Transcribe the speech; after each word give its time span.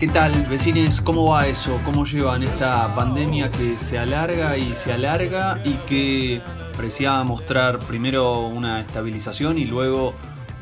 ¿qué 0.00 0.08
tal 0.08 0.32
vecines? 0.46 0.98
¿Cómo 1.02 1.26
va 1.26 1.46
eso? 1.46 1.78
¿Cómo 1.84 2.06
llevan 2.06 2.42
esta 2.42 2.94
pandemia 2.94 3.50
que 3.50 3.76
se 3.76 3.98
alarga 3.98 4.56
y 4.56 4.74
se 4.74 4.94
alarga 4.94 5.60
y 5.62 5.74
que 5.86 6.40
parecía 6.74 7.22
mostrar 7.22 7.80
primero 7.80 8.46
una 8.46 8.80
estabilización 8.80 9.58
y 9.58 9.66
luego 9.66 10.14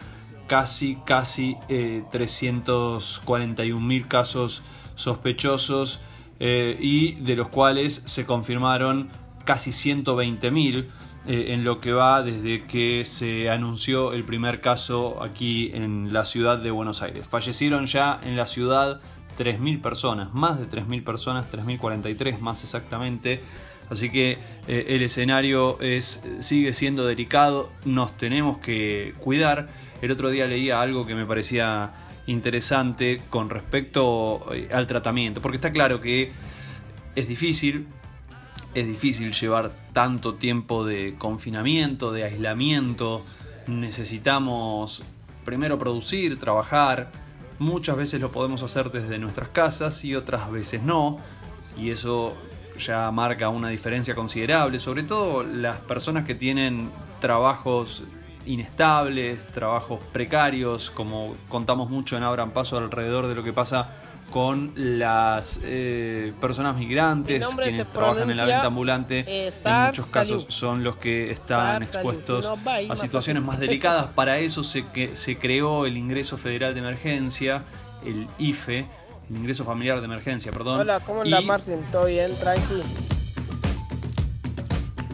casi, 0.46 1.00
casi 1.08 1.58
eh, 1.68 2.04
341.000 2.12 4.08
casos 4.08 4.62
sospechosos 4.94 6.00
eh, 6.40 6.78
y 6.80 7.14
de 7.14 7.36
los 7.36 7.48
cuales 7.48 8.04
se 8.06 8.28
confirmaron 8.28 9.10
casi 9.44 9.72
120.000 9.72 10.86
eh, 11.26 11.46
en 11.48 11.64
lo 11.64 11.80
que 11.80 11.94
va 11.94 12.22
desde 12.22 12.68
que 12.68 13.06
se 13.06 13.50
anunció 13.50 14.14
el 14.14 14.24
primer 14.24 14.62
caso 14.62 15.24
aquí 15.24 15.72
en 15.74 16.14
la 16.14 16.26
ciudad 16.26 16.60
de 16.60 16.70
Buenos 16.70 17.02
Aires. 17.02 17.28
Fallecieron 17.28 17.88
ya 17.88 18.20
en 18.24 18.38
la 18.38 18.46
ciudad 18.46 19.02
3.000 19.38 19.82
personas, 19.82 20.34
más 20.34 20.60
de 20.60 20.68
3.000 20.68 21.04
personas, 21.04 21.46
3.043 21.52 22.40
más 22.40 22.64
exactamente. 22.64 23.42
Así 23.90 24.10
que 24.10 24.38
eh, 24.68 24.86
el 24.90 25.04
escenario 25.04 25.80
es, 25.80 26.24
sigue 26.40 26.74
siendo 26.74 27.06
delicado, 27.06 27.72
nos 27.86 28.18
tenemos 28.18 28.58
que 28.58 29.14
cuidar. 29.20 29.70
El 30.02 30.12
otro 30.12 30.30
día 30.30 30.48
leía 30.48 30.82
algo 30.82 31.06
que 31.06 31.16
me 31.16 31.26
parecía 31.26 31.94
interesante 32.28 33.22
con 33.30 33.50
respecto 33.50 34.54
eh, 34.54 34.70
al 34.74 34.88
tratamiento, 34.88 35.42
porque 35.42 35.58
está 35.58 35.72
claro 35.72 36.02
que 36.02 36.32
es 37.16 37.28
difícil, 37.28 37.88
es 38.74 38.88
difícil 38.88 39.32
llevar 39.34 39.72
tanto 39.94 40.36
tiempo 40.36 40.86
de 40.86 41.16
confinamiento, 41.18 42.12
de 42.12 42.24
aislamiento. 42.24 43.24
Necesitamos 43.68 45.04
primero 45.46 45.80
producir, 45.80 46.38
trabajar, 46.38 47.12
Muchas 47.60 47.96
veces 47.96 48.22
lo 48.22 48.32
podemos 48.32 48.64
hacer 48.64 48.92
desde 48.92 49.18
nuestras 49.18 49.50
casas 49.50 50.04
y 50.04 50.16
otras 50.16 50.52
veces 50.52 50.82
no. 50.84 51.18
Y 51.78 51.92
eso 51.92 52.34
ya 52.78 53.10
marca 53.12 53.50
una 53.50 53.70
diferencia 53.70 54.16
considerable, 54.16 54.80
sobre 54.80 55.04
todo 55.04 55.44
las 55.44 55.80
personas 55.80 56.26
que 56.26 56.36
tienen 56.36 56.90
trabajos 57.20 58.04
inestables, 58.46 59.48
trabajos 59.48 60.00
precarios, 60.12 60.92
como 60.92 61.36
contamos 61.50 61.90
mucho 61.90 62.18
en 62.18 62.24
Abran 62.24 62.52
Paso 62.52 62.78
alrededor 62.78 63.28
de 63.28 63.36
lo 63.36 63.44
que 63.44 63.54
pasa 63.54 63.90
con 64.32 64.74
las 64.76 65.60
eh, 65.64 66.34
personas 66.42 66.76
migrantes 66.76 67.46
quienes 67.56 67.92
trabajan 67.92 68.30
en 68.30 68.38
la 68.38 68.46
venta 68.46 68.66
ambulante. 68.66 69.48
En 69.48 69.86
muchos 69.88 70.08
casos 70.08 70.46
son 70.50 70.84
los 70.84 70.98
que 70.98 71.32
están 71.32 71.84
expuestos 71.84 72.46
a 72.90 72.96
situaciones 72.96 73.44
más 73.44 73.60
delicadas. 73.60 74.08
Para 74.08 74.40
eso 74.40 74.64
se, 74.64 74.88
que, 74.88 75.16
se 75.16 75.38
creó 75.38 75.86
el 75.86 75.98
ingreso 75.98 76.38
federal 76.38 76.74
de 76.74 76.80
emergencia 76.80 77.64
el 78.06 78.28
IFE 78.38 78.86
el 79.30 79.38
ingreso 79.38 79.66
familiar 79.66 80.00
de 80.00 80.06
emergencia 80.06 80.52
perdón. 80.52 80.82
Hola 80.82 81.00
cómo 81.00 81.22
anda 81.22 81.42
Martín 81.42 81.84
todo 81.92 82.06
bien 82.06 82.36
tranqui. 82.36 82.84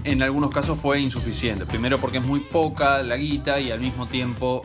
en 0.04 0.22
algunos 0.22 0.52
casos 0.52 0.78
fue 0.80 1.00
insuficiente. 1.00 1.66
Primero 1.66 2.00
porque 2.00 2.18
es 2.18 2.24
muy 2.24 2.42
poca 2.42 3.02
la 3.04 3.16
guita 3.16 3.60
y 3.60 3.72
al 3.72 3.80
mismo 3.80 4.08
tiempo 4.08 4.64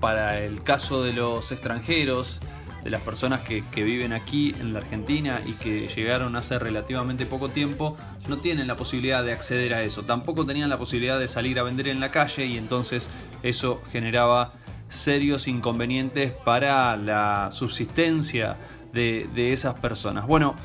para 0.00 0.40
el 0.40 0.62
caso 0.62 1.02
de 1.02 1.12
los 1.12 1.52
extranjeros 1.52 2.40
de 2.84 2.90
las 2.90 3.00
personas 3.02 3.40
que, 3.40 3.62
viven 3.82 4.12
aquí 4.12 4.54
en 4.60 4.72
la 4.72 4.80
Argentina 4.80 5.40
y 5.44 5.52
que 5.52 5.88
llegaron 5.88 6.36
hace 6.36 6.58
relativamente 6.58 7.26
poco 7.26 7.48
tiempo 7.48 7.96
no 8.28 8.38
tienen 8.38 8.66
la 8.66 8.76
posibilidad 8.76 9.24
de 9.24 9.32
acceder 9.32 9.74
a 9.74 9.82
eso. 9.82 10.04
Tampoco 10.04 10.44
tenían 10.44 10.68
la 10.68 10.78
posibilidad 10.78 11.18
de 11.18 11.28
salir 11.28 11.58
a 11.58 11.62
vender 11.62 11.88
en 11.88 12.00
la 12.00 12.10
calle 12.10 12.46
y 12.46 12.58
entonces 12.58 13.08
eso 13.42 13.82
generaba 13.90 14.52
serios 14.88 15.48
inconvenientes 15.48 16.32
para 16.32 16.96
la 16.96 17.50
subsistencia 17.52 18.56
de, 18.92 19.52
esas 19.52 19.74
personas. 19.76 20.26
Bueno, 20.26 20.56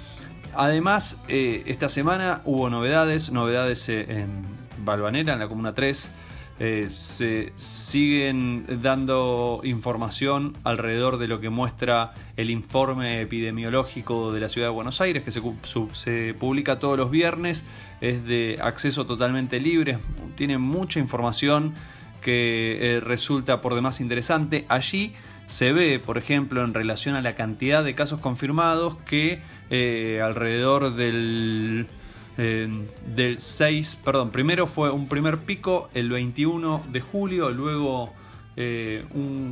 además 0.55 1.19
eh, 1.27 1.63
esta 1.67 1.87
semana 1.87 2.41
hubo 2.45 2.69
novedades, 2.69 3.31
novedades 3.31 3.89
en 3.89 4.45
Balvanera, 4.79 5.33
en 5.33 5.39
la 5.39 5.47
Comuna 5.47 5.73
3 5.73 6.11
eh, 6.65 6.87
se 6.91 7.51
siguen 7.57 8.65
dando 8.81 9.59
información 9.65 10.55
alrededor 10.63 11.17
de 11.17 11.27
lo 11.27 11.41
que 11.41 11.49
muestra 11.49 12.13
el 12.37 12.49
informe 12.49 13.19
epidemiológico 13.19 14.31
de 14.31 14.39
la 14.39 14.47
ciudad 14.47 14.67
de 14.67 14.71
Buenos 14.71 15.01
Aires, 15.01 15.23
que 15.23 15.31
se, 15.31 16.33
publica 16.35 16.79
todos 16.79 16.97
los 16.97 17.11
viernes, 17.11 17.65
es 17.99 18.23
de 18.23 18.59
acceso 18.61 19.05
totalmente 19.05 19.59
libre, 19.59 19.97
tiene 20.35 20.57
mucha 20.57 21.01
información 21.01 21.73
que 22.21 22.95
eh, 22.95 22.99
resulta 23.01 23.59
por 23.59 23.75
demás 23.75 23.99
interesante. 23.99 24.63
Allí 24.69 25.11
se 25.47 25.73
ve, 25.73 25.99
por 25.99 26.17
ejemplo, 26.17 26.63
en 26.63 26.73
relación 26.73 27.15
a 27.15 27.21
la 27.21 27.35
cantidad 27.35 27.83
de 27.83 27.93
casos 27.93 28.21
confirmados, 28.21 28.95
que 29.05 29.41
eh, 29.69 30.21
alrededor 30.23 30.95
del 30.95 31.89
del 32.37 33.39
6, 33.39 34.01
perdón, 34.03 34.31
primero 34.31 34.65
fue 34.65 34.89
un 34.89 35.07
primer 35.07 35.39
pico 35.39 35.89
el 35.93 36.09
21 36.09 36.83
de 36.91 37.01
julio, 37.01 37.51
luego 37.51 38.11
eh, 38.55 39.05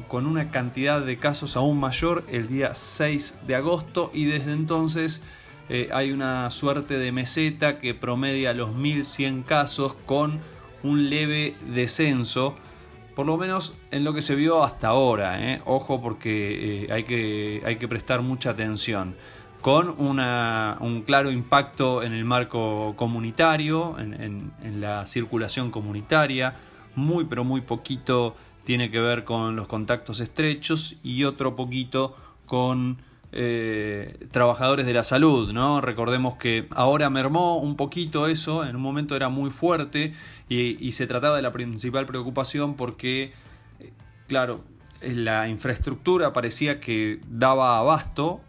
con 0.08 0.28
una 0.28 0.52
cantidad 0.52 1.02
de 1.02 1.18
casos 1.18 1.56
aún 1.56 1.80
mayor 1.80 2.24
el 2.30 2.48
día 2.48 2.76
6 2.76 3.40
de 3.48 3.56
agosto 3.56 4.12
y 4.14 4.26
desde 4.26 4.54
entonces 4.54 5.24
eh, 5.70 5.90
hay 5.92 6.12
una 6.12 6.52
suerte 6.52 7.00
de 7.00 7.12
meseta 7.12 7.80
que 7.80 7.96
promedia 7.96 8.54
los 8.54 8.76
1100 8.76 9.42
casos 9.42 9.96
con 10.06 10.40
un 10.84 11.10
leve 11.10 11.56
descenso. 11.74 12.56
Por 13.16 13.26
lo 13.26 13.38
menos 13.38 13.74
en 13.90 14.04
lo 14.04 14.14
que 14.14 14.22
se 14.22 14.36
vio 14.36 14.64
hasta 14.64 14.90
ahora, 14.90 15.52
¿eh? 15.52 15.62
ojo 15.66 16.00
porque 16.00 16.88
hay, 16.92 17.04
que, 17.04 17.64
hay 17.66 17.78
que 17.78 17.88
prestar 17.88 18.22
mucha 18.22 18.52
atención 18.52 19.16
con 19.62 19.90
un 19.90 21.04
claro 21.06 21.30
impacto 21.30 22.02
en 22.02 22.14
el 22.14 22.26
marco 22.26 22.96
comunitario, 22.98 23.98
en, 24.00 24.52
la 24.80 25.06
circulación 25.06 25.70
comunitaria, 25.70 26.56
muy 26.96 27.26
pero 27.26 27.44
muy 27.44 27.62
poquito 27.62 28.36
tiene 28.64 28.90
que 28.90 29.00
ver 29.00 29.24
con 29.24 29.56
los 29.56 29.68
contactos 29.68 30.20
estrechos 30.20 30.96
y 31.04 31.24
otro 31.24 31.56
poquito 31.56 32.16
con 32.48 32.98
eh, 33.32 34.28
trabajadores 34.32 34.86
de 34.86 34.94
la 34.94 35.04
salud, 35.04 35.54
¿no? 35.54 35.80
Recordemos 35.80 36.36
que 36.36 36.68
ahora 36.72 37.10
mermó 37.10 37.58
un 37.58 37.76
poquito 37.76 38.28
eso, 38.28 38.66
en 38.66 38.76
un 38.76 38.82
momento 38.82 39.16
era 39.16 39.30
muy 39.30 39.52
fuerte 39.52 40.14
y, 40.50 40.86
y 40.86 40.92
se 40.94 41.06
trataba 41.06 41.36
de 41.36 41.44
la 41.44 41.52
principal 41.52 42.06
preocupación 42.08 42.76
porque, 42.76 43.34
eh, 43.80 43.94
claro, 44.28 44.64
la 45.02 45.48
infraestructura 45.48 46.34
parecía 46.34 46.80
que 46.80 47.22
daba 47.28 47.78
abasto 47.78 48.42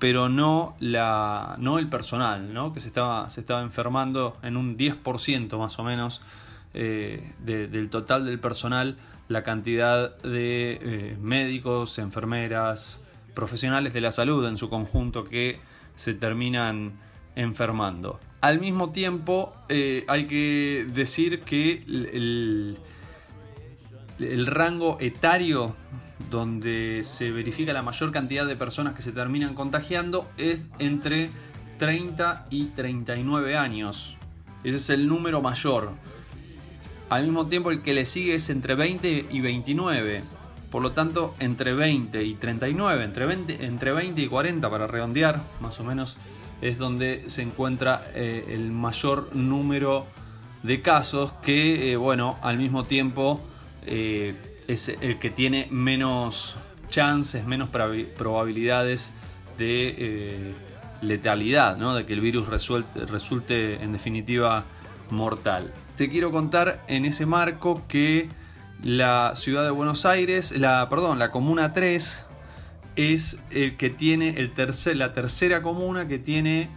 pero 0.00 0.30
no, 0.30 0.74
la, 0.80 1.56
no 1.58 1.78
el 1.78 1.88
personal, 1.88 2.52
¿no? 2.54 2.72
que 2.72 2.80
se 2.80 2.88
estaba, 2.88 3.28
se 3.28 3.40
estaba 3.40 3.60
enfermando 3.60 4.38
en 4.42 4.56
un 4.56 4.78
10% 4.78 5.58
más 5.58 5.78
o 5.78 5.84
menos 5.84 6.22
eh, 6.72 7.34
del 7.38 7.90
total 7.90 8.24
del 8.24 8.40
personal, 8.40 8.96
la 9.28 9.42
cantidad 9.42 10.16
de 10.22 10.78
eh, 10.80 11.16
médicos, 11.20 11.98
enfermeras, 11.98 13.02
profesionales 13.34 13.92
de 13.92 14.00
la 14.00 14.10
salud 14.10 14.44
en 14.46 14.56
su 14.56 14.70
conjunto 14.70 15.24
que 15.24 15.60
se 15.96 16.14
terminan 16.14 16.98
enfermando. 17.36 18.20
Al 18.40 18.58
mismo 18.58 18.92
tiempo, 18.92 19.52
eh, 19.68 20.06
hay 20.08 20.26
que 20.26 20.86
decir 20.94 21.42
que 21.42 21.84
el, 21.86 22.78
el 24.18 24.46
rango 24.46 24.96
etario 24.98 25.76
donde 26.30 27.00
se 27.02 27.30
verifica 27.30 27.72
la 27.72 27.82
mayor 27.82 28.12
cantidad 28.12 28.46
de 28.46 28.56
personas 28.56 28.94
que 28.94 29.02
se 29.02 29.12
terminan 29.12 29.54
contagiando 29.54 30.28
es 30.36 30.66
entre 30.78 31.30
30 31.78 32.46
y 32.50 32.64
39 32.66 33.56
años. 33.56 34.16
Ese 34.64 34.76
es 34.76 34.90
el 34.90 35.08
número 35.08 35.40
mayor. 35.40 35.92
Al 37.08 37.24
mismo 37.24 37.46
tiempo 37.46 37.70
el 37.70 37.82
que 37.82 37.94
le 37.94 38.04
sigue 38.04 38.34
es 38.34 38.50
entre 38.50 38.74
20 38.74 39.26
y 39.30 39.40
29. 39.40 40.22
Por 40.70 40.82
lo 40.82 40.92
tanto, 40.92 41.34
entre 41.40 41.74
20 41.74 42.22
y 42.22 42.34
39, 42.34 43.04
entre 43.04 43.26
20, 43.26 43.64
entre 43.64 43.92
20 43.92 44.20
y 44.20 44.28
40 44.28 44.70
para 44.70 44.86
redondear, 44.86 45.42
más 45.60 45.80
o 45.80 45.84
menos, 45.84 46.16
es 46.62 46.78
donde 46.78 47.28
se 47.28 47.42
encuentra 47.42 48.02
eh, 48.14 48.44
el 48.50 48.70
mayor 48.70 49.34
número 49.34 50.06
de 50.62 50.80
casos 50.82 51.32
que, 51.42 51.90
eh, 51.90 51.96
bueno, 51.96 52.38
al 52.42 52.58
mismo 52.58 52.84
tiempo 52.84 53.40
eh, 53.86 54.49
es 54.72 54.88
el 54.88 55.18
que 55.18 55.30
tiene 55.30 55.68
menos 55.70 56.56
chances, 56.88 57.46
menos 57.46 57.70
probabilidades 57.70 59.12
de 59.58 60.54
letalidad, 61.02 61.76
¿no? 61.76 61.94
de 61.94 62.06
que 62.06 62.12
el 62.12 62.20
virus 62.20 62.48
resulte 62.48 63.82
en 63.82 63.92
definitiva 63.92 64.64
mortal. 65.10 65.72
Te 65.96 66.08
quiero 66.08 66.30
contar 66.30 66.82
en 66.88 67.04
ese 67.04 67.26
marco 67.26 67.82
que 67.88 68.28
la 68.82 69.32
ciudad 69.34 69.64
de 69.64 69.70
Buenos 69.70 70.06
Aires, 70.06 70.52
la, 70.56 70.88
perdón, 70.88 71.18
la 71.18 71.30
comuna 71.30 71.72
3 71.72 72.24
es 72.96 73.40
el 73.50 73.76
que 73.76 73.90
tiene 73.90 74.30
el 74.38 74.52
tercer, 74.52 74.96
la 74.96 75.12
tercera 75.12 75.62
comuna 75.62 76.08
que 76.08 76.18
tiene 76.18 76.70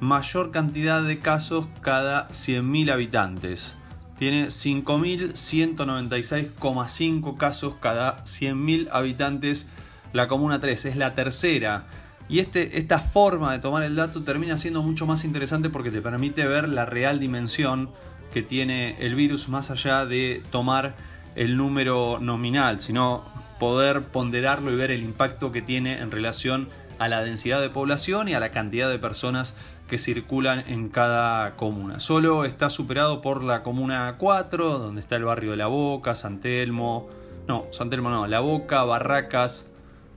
mayor 0.00 0.50
cantidad 0.50 1.02
de 1.02 1.20
casos 1.20 1.66
cada 1.80 2.28
100.000 2.30 2.92
habitantes. 2.92 3.74
Tiene 4.18 4.46
5.196,5 4.46 7.36
casos 7.36 7.74
cada 7.80 8.22
100.000 8.24 8.88
habitantes. 8.92 9.66
La 10.12 10.28
comuna 10.28 10.60
3 10.60 10.84
es 10.84 10.96
la 10.96 11.14
tercera. 11.14 11.86
Y 12.28 12.38
este, 12.38 12.78
esta 12.78 12.98
forma 12.98 13.52
de 13.52 13.58
tomar 13.58 13.82
el 13.82 13.96
dato 13.96 14.22
termina 14.22 14.56
siendo 14.56 14.82
mucho 14.82 15.06
más 15.06 15.24
interesante 15.24 15.68
porque 15.68 15.90
te 15.90 16.00
permite 16.00 16.46
ver 16.46 16.68
la 16.68 16.86
real 16.86 17.20
dimensión 17.20 17.90
que 18.32 18.42
tiene 18.42 18.96
el 18.98 19.14
virus 19.14 19.48
más 19.48 19.70
allá 19.70 20.06
de 20.06 20.42
tomar 20.50 20.94
el 21.36 21.56
número 21.56 22.18
nominal, 22.20 22.80
sino 22.80 23.24
poder 23.58 24.04
ponderarlo 24.04 24.72
y 24.72 24.76
ver 24.76 24.90
el 24.90 25.02
impacto 25.02 25.52
que 25.52 25.62
tiene 25.62 25.98
en 25.98 26.10
relación 26.10 26.68
a 26.98 27.08
la 27.08 27.22
densidad 27.22 27.60
de 27.60 27.70
población 27.70 28.28
y 28.28 28.34
a 28.34 28.40
la 28.40 28.50
cantidad 28.50 28.88
de 28.88 28.98
personas 28.98 29.54
que 29.88 29.98
circulan 29.98 30.64
en 30.66 30.88
cada 30.88 31.56
comuna. 31.56 32.00
Solo 32.00 32.44
está 32.44 32.70
superado 32.70 33.20
por 33.20 33.42
la 33.44 33.62
comuna 33.62 34.16
4, 34.18 34.78
donde 34.78 35.00
está 35.00 35.16
el 35.16 35.24
barrio 35.24 35.52
de 35.52 35.56
La 35.58 35.66
Boca, 35.66 36.14
San 36.14 36.40
Telmo, 36.40 37.08
no, 37.46 37.66
San 37.70 37.90
Telmo 37.90 38.10
no, 38.10 38.26
La 38.26 38.40
Boca, 38.40 38.82
Barracas, 38.84 39.70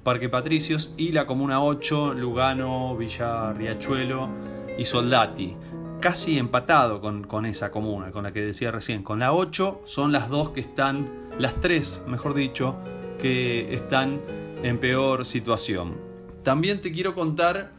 Parque 0.03 0.29
Patricios 0.29 0.93
y 0.95 1.11
la 1.11 1.27
comuna 1.27 1.61
8, 1.61 2.13
Lugano, 2.13 2.95
Villa 2.95 3.51
Riachuelo 3.53 4.29
y 4.77 4.85
Soldati 4.85 5.55
casi 5.99 6.37
empatado 6.37 7.01
con, 7.01 7.45
esa 7.45 7.71
comuna, 7.71 8.11
con 8.11 8.23
la 8.23 8.31
que 8.31 8.41
decía 8.41 8.71
recién. 8.71 9.03
Con 9.03 9.19
la 9.19 9.33
8 9.33 9.81
son 9.85 10.11
las 10.11 10.29
dos 10.29 10.49
que 10.49 10.59
están, 10.59 11.09
las 11.39 11.59
tres, 11.59 12.01
mejor 12.07 12.33
dicho, 12.33 12.77
que 13.19 13.73
están 13.73 14.21
en 14.63 14.79
peor 14.79 15.25
situación. 15.25 15.97
También 16.43 16.81
te 16.81 16.91
quiero 16.91 17.15
contar 17.15 17.71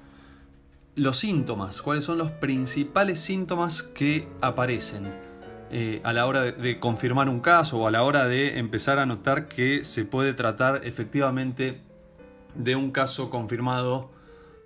los 0.99 1.19
síntomas, 1.19 1.81
cuáles 1.83 2.05
son 2.05 2.19
los 2.19 2.31
principales 2.31 3.21
síntomas 3.21 3.83
que 3.83 4.29
aparecen 4.41 5.12
eh, 5.71 6.00
a 6.05 6.12
la 6.12 6.27
hora 6.27 6.43
de, 6.53 6.79
confirmar 6.79 7.29
un 7.29 7.41
caso 7.41 7.79
o 7.79 7.87
a 7.87 7.91
la 7.91 8.03
hora 8.03 8.27
de 8.27 8.59
empezar 8.59 8.99
a 8.99 9.06
notar 9.06 9.49
que 9.49 9.85
se 9.85 10.05
puede 10.05 10.35
tratar 10.35 10.81
efectivamente 10.85 11.81
de 12.55 12.77
un 12.77 12.91
caso 12.91 13.31
confirmado 13.31 14.11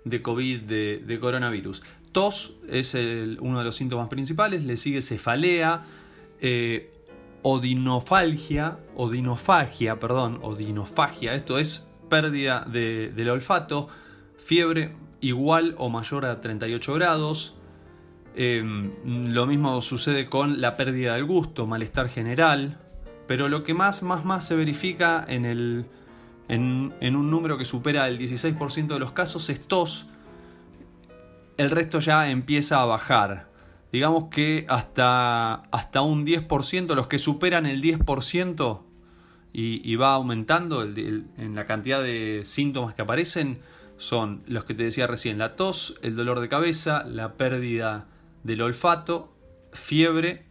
de 0.05 0.21
COVID, 0.21 0.61
de 0.61 1.19
coronavirus. 1.19 1.81
Tos 2.13 2.53
es 2.69 2.93
uno 2.93 3.59
de 3.59 3.65
los 3.65 3.75
síntomas 3.75 4.07
principales, 4.07 4.63
le 4.63 4.77
sigue 4.77 5.01
cefalea, 5.01 5.83
eh, 6.39 6.91
odinofalgia, 7.41 8.77
odinofagia, 8.95 9.99
perdón, 9.99 10.39
odinofagia, 10.43 11.33
esto 11.33 11.57
es 11.57 11.85
pérdida 12.09 12.65
del 12.69 13.29
olfato, 13.29 13.89
fiebre 14.37 14.95
igual 15.23 15.73
o 15.77 15.89
mayor 15.89 16.25
a 16.25 16.41
38 16.41 16.93
grados, 16.93 17.55
em, 18.35 18.91
lo 19.03 19.45
mismo 19.45 19.79
sucede 19.81 20.27
con 20.27 20.59
la 20.61 20.73
pérdida 20.73 21.15
del 21.15 21.25
gusto, 21.25 21.65
malestar 21.65 22.09
general, 22.09 22.77
pero 23.27 23.47
lo 23.47 23.63
que 23.63 23.73
más, 23.73 24.03
más, 24.03 24.25
más 24.25 24.45
se 24.45 24.55
verifica 24.55 25.23
en, 25.27 25.45
el, 25.45 25.85
en, 26.49 27.15
un 27.15 27.31
número 27.31 27.57
que 27.57 27.65
supera 27.65 28.07
el 28.07 28.19
16% 28.19 28.87
de 28.87 28.99
los 28.99 29.13
casos 29.13 29.49
es 29.49 29.65
tos, 29.65 30.07
el 31.57 31.71
resto 31.71 31.99
ya 31.99 32.29
empieza 32.29 32.81
a 32.81 32.85
bajar. 32.85 33.47
Digamos 33.91 34.25
que 34.25 34.65
hasta, 34.67 35.53
hasta 35.71 36.01
un 36.01 36.25
10%, 36.25 36.95
los 36.95 37.07
que 37.07 37.19
superan 37.19 37.65
el 37.65 37.81
10% 37.81 38.81
y, 39.53 39.95
va 39.95 40.15
aumentando 40.15 40.81
en 40.83 41.55
la 41.55 41.65
cantidad 41.67 42.01
de 42.01 42.41
síntomas 42.43 42.95
que 42.95 43.03
aparecen, 43.03 43.59
son 44.03 44.43
los 44.47 44.65
que 44.65 44.73
te 44.73 44.83
decía 44.83 45.07
recién, 45.07 45.37
la 45.37 45.55
tos, 45.55 45.95
el 46.01 46.17
dolor 46.17 46.41
de 46.41 46.49
cabeza, 46.49 47.05
la 47.05 47.35
pérdida 47.35 48.05
del 48.43 48.61
olfato, 48.61 49.33
fiebre 49.71 50.43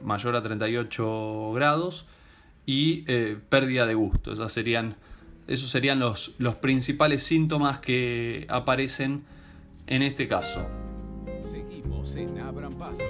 mayor 0.00 0.36
a 0.36 0.42
38 0.42 1.50
grados 1.54 2.06
y 2.66 3.04
eh, 3.08 3.36
pérdida 3.48 3.86
de 3.86 3.94
gusto. 3.94 4.32
Esos 4.32 4.52
serían, 4.52 4.94
esos 5.48 5.70
serían 5.70 5.98
los, 5.98 6.34
los 6.38 6.54
principales 6.54 7.24
síntomas 7.24 7.80
que 7.80 8.46
aparecen 8.48 9.24
en 9.88 10.02
este 10.02 10.28
caso. 10.28 10.64
Seguimos 11.40 12.14
en 12.14 12.38
Abran 12.38 12.74
Paso. 12.74 13.02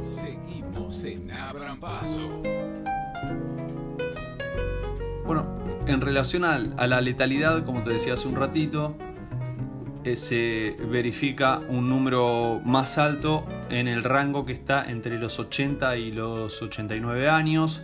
Seguimos 0.00 1.02
en 1.02 1.32
Abran 1.32 1.80
Paso. 1.80 2.42
Bueno, 5.26 5.58
en 5.88 6.00
relación 6.00 6.44
a, 6.44 6.58
la 6.58 7.00
letalidad, 7.00 7.64
como 7.64 7.82
te 7.82 7.90
decía 7.90 8.14
hace 8.14 8.28
un 8.28 8.36
ratito, 8.36 8.96
se 10.14 10.76
verifica 10.88 11.60
un 11.68 11.88
número 11.88 12.60
más 12.64 12.98
alto 12.98 13.44
en 13.70 13.88
el 13.88 14.04
rango 14.04 14.46
que 14.46 14.52
está 14.52 14.84
entre 14.88 15.18
los 15.18 15.40
80 15.40 15.96
y 15.96 16.12
los 16.12 16.62
89 16.62 17.28
años, 17.28 17.82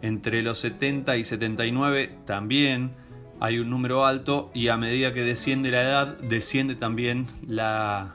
entre 0.00 0.40
los 0.40 0.58
70 0.60 1.18
y 1.18 1.24
79 1.24 2.18
también, 2.24 2.92
hay 3.40 3.58
un 3.58 3.68
número 3.68 4.06
alto 4.06 4.50
y 4.54 4.68
a 4.68 4.76
medida 4.78 5.12
que 5.12 5.22
desciende 5.22 5.70
la 5.70 5.82
edad, 5.82 6.18
desciende 6.18 6.76
también 6.76 7.26
la, 7.46 8.14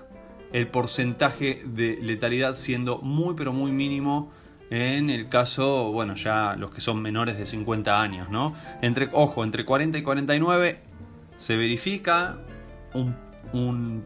el 0.54 0.68
porcentaje 0.70 1.62
de 1.66 2.00
letalidad 2.02 2.56
siendo 2.56 3.00
muy 3.00 3.36
pero 3.36 3.54
muy 3.54 3.72
mínimo 3.72 4.32
en 4.70 5.10
el 5.10 5.30
caso, 5.30 5.92
bueno, 5.92 6.16
ya 6.16 6.56
los 6.58 6.72
que 6.72 6.82
son 6.82 7.02
menores 7.02 7.38
de 7.38 7.46
50 7.46 8.02
años, 8.02 8.30
¿no? 8.30 8.54
Entre, 8.82 9.10
ojo, 9.14 9.44
entre 9.44 9.64
40 9.64 9.98
y 9.98 10.02
49 10.02 10.80
se 11.38 11.56
verifica 11.56 12.38
un, 12.94 13.16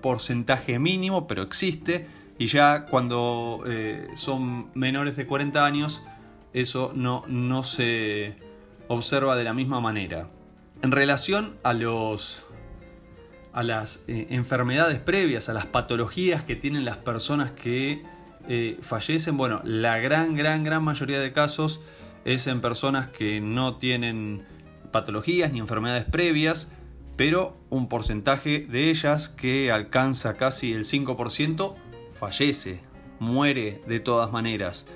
porcentaje 0.02 0.80
mínimo, 0.80 1.28
pero 1.28 1.44
existe, 1.44 2.08
y 2.38 2.48
ya 2.48 2.86
cuando 2.86 3.64
eh, 3.68 4.08
son 4.16 4.72
menores 4.74 5.16
de 5.16 5.26
40 5.28 5.66
años, 5.66 6.02
eso 6.54 6.92
no, 6.96 7.24
no 7.28 7.64
se 7.64 8.36
observa 8.88 9.36
de 9.36 9.44
la 9.44 9.54
misma 9.54 9.80
manera. 9.80 10.28
En 10.82 10.92
relación 10.92 11.58
a 11.64 11.74
los 11.74 12.44
a 13.54 13.64
las 13.64 14.00
eh, 14.08 14.28
enfermedades 14.30 15.00
previas, 15.00 15.50
a 15.50 15.54
las 15.54 15.66
patologías 15.66 16.44
que 16.44 16.56
tienen 16.56 16.86
las 16.86 16.98
personas 16.98 17.52
que 17.52 18.02
eh, 18.48 18.78
fallecen, 18.82 19.38
bueno, 19.38 19.62
la 19.64 20.00
gran, 20.00 20.36
gran, 20.36 20.64
gran 20.64 20.84
mayoría 20.84 21.20
de 21.20 21.32
casos 21.32 21.82
es 22.26 22.48
en 22.48 22.62
personas 22.62 23.08
que 23.08 23.42
no 23.42 23.76
tienen 23.76 24.44
patologías 24.92 25.52
ni 25.52 25.60
enfermedades 25.60 26.06
previas, 26.06 26.70
pero 27.22 27.56
un 27.70 27.88
porcentaje 27.88 28.66
de 28.68 28.90
ellas 28.90 29.30
que 29.30 29.72
alcanza 29.72 30.38
casi 30.38 30.74
el 30.74 30.86
5% 30.86 31.76
fallece, 32.16 32.80
muere 33.20 33.80
de 33.86 34.00
todas 34.00 34.32
maneras. 34.32 34.88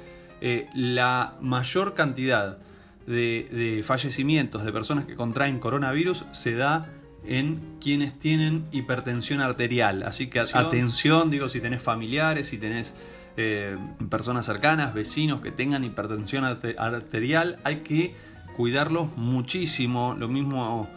Eh, 0.41 0.65
la 0.73 1.35
mayor 1.39 1.93
cantidad 1.93 2.57
de, 3.05 3.83
fallecimientos 3.85 4.65
de 4.65 4.73
personas 4.73 5.05
que 5.05 5.13
contraen 5.13 5.59
coronavirus 5.59 6.25
se 6.31 6.55
da 6.55 6.91
en 7.27 7.77
quienes 7.79 8.17
tienen 8.17 8.65
hipertensión 8.71 9.39
arterial. 9.39 10.01
Así 10.01 10.25
que 10.25 10.39
atención, 10.39 11.29
digo, 11.29 11.47
si 11.47 11.61
tenés 11.61 11.83
familiares, 11.83 12.47
si 12.47 12.57
tenés 12.57 12.95
eh, 13.37 13.77
personas 14.09 14.47
cercanas, 14.47 14.95
vecinos 14.95 15.41
que 15.41 15.51
tengan 15.51 15.83
hipertensión 15.83 16.43
arterial, 16.43 17.59
hay 17.63 17.81
que 17.81 18.15
cuidarlos 18.57 19.15
muchísimo. 19.15 20.15
Lo 20.17 20.27
mismo 20.27 20.89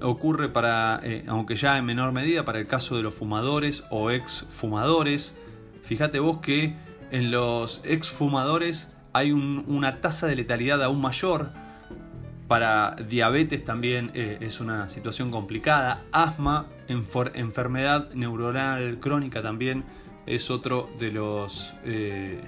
ocurre 0.00 0.48
para, 0.48 1.00
eh, 1.02 1.24
aunque 1.28 1.56
ya 1.56 1.78
en 1.78 1.84
menor 1.84 2.12
medida, 2.12 2.44
para 2.44 2.58
el 2.58 2.66
caso 2.66 2.96
de 2.96 3.02
los 3.02 3.14
fumadores 3.14 3.84
o 3.90 4.10
ex 4.10 4.46
fumadores. 4.50 5.34
Fíjate 5.82 6.18
vos 6.18 6.38
que 6.38 6.74
en 7.10 7.30
los 7.30 7.80
ex 7.84 8.08
fumadores 8.08 8.88
hay 9.12 9.32
una 9.32 10.00
tasa 10.00 10.26
de 10.26 10.36
letalidad 10.36 10.82
aún 10.82 11.00
mayor. 11.00 11.50
Para 12.48 12.96
diabetes 13.08 13.64
también 13.64 14.10
eh, 14.14 14.38
es 14.40 14.60
una 14.60 14.88
situación 14.88 15.30
complicada. 15.30 16.02
Asma, 16.12 16.66
enfermedad 16.88 18.12
neuronal 18.14 18.98
crónica 19.00 19.42
también 19.42 19.84
es 20.26 20.50
otro 20.50 20.90
de 20.98 21.12
los, 21.12 21.74
eh, 21.84 22.40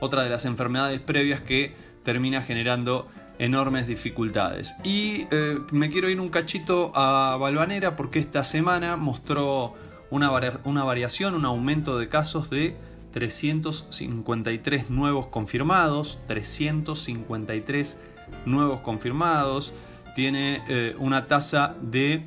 otra 0.00 0.22
de 0.22 0.30
las 0.30 0.44
enfermedades 0.44 1.00
previas 1.00 1.40
que 1.40 1.74
termina 2.02 2.42
generando 2.42 3.08
enormes 3.38 3.86
dificultades. 3.86 4.76
Y 4.84 5.26
eh, 5.30 5.58
me 5.70 5.90
quiero 5.90 6.08
ir 6.08 6.20
un 6.20 6.28
cachito 6.28 6.92
a 6.94 7.36
Balvanera 7.38 7.96
porque 7.96 8.18
esta 8.18 8.44
semana 8.44 8.96
mostró 8.96 9.74
una, 10.10 10.30
una 10.64 10.84
variación, 10.84 11.34
un 11.34 11.44
aumento 11.44 11.98
de 11.98 12.08
casos 12.08 12.50
de 12.50 12.76
353 13.12 14.90
nuevos 14.90 15.28
confirmados, 15.28 16.18
353 16.26 17.98
nuevos 18.46 18.80
confirmados, 18.80 19.72
tiene 20.14 20.62
eh, 20.68 20.94
una 20.98 21.26
tasa 21.26 21.76
de 21.80 22.24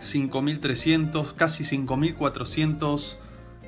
5.300, 0.00 1.34
casi 1.34 1.64
5.400 1.64 3.16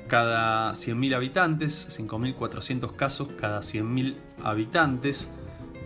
cada 0.07 0.71
100.000 0.73 1.15
habitantes, 1.15 1.99
5.400 1.99 2.95
casos 2.95 3.29
cada 3.39 3.59
100.000 3.59 4.15
habitantes. 4.43 5.29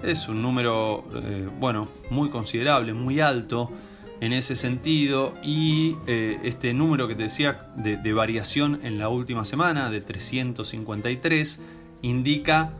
Es 0.04 0.28
un 0.28 0.42
número, 0.42 1.06
eh, 1.16 1.50
bueno, 1.60 1.88
muy 2.10 2.30
considerable, 2.30 2.94
muy 2.94 3.20
alto 3.20 3.72
en 4.20 4.34
ese 4.34 4.56
sentido 4.56 5.36
y 5.44 5.96
eh, 6.08 6.40
este 6.44 6.74
número 6.74 7.08
que 7.08 7.16
te 7.16 7.24
decía 7.24 7.72
de, 7.76 8.14
variación 8.14 8.80
en 8.84 8.98
la 8.98 9.10
última 9.10 9.46
semana 9.46 9.90
de 9.90 10.02
353 10.02 11.60
indica 12.02 12.74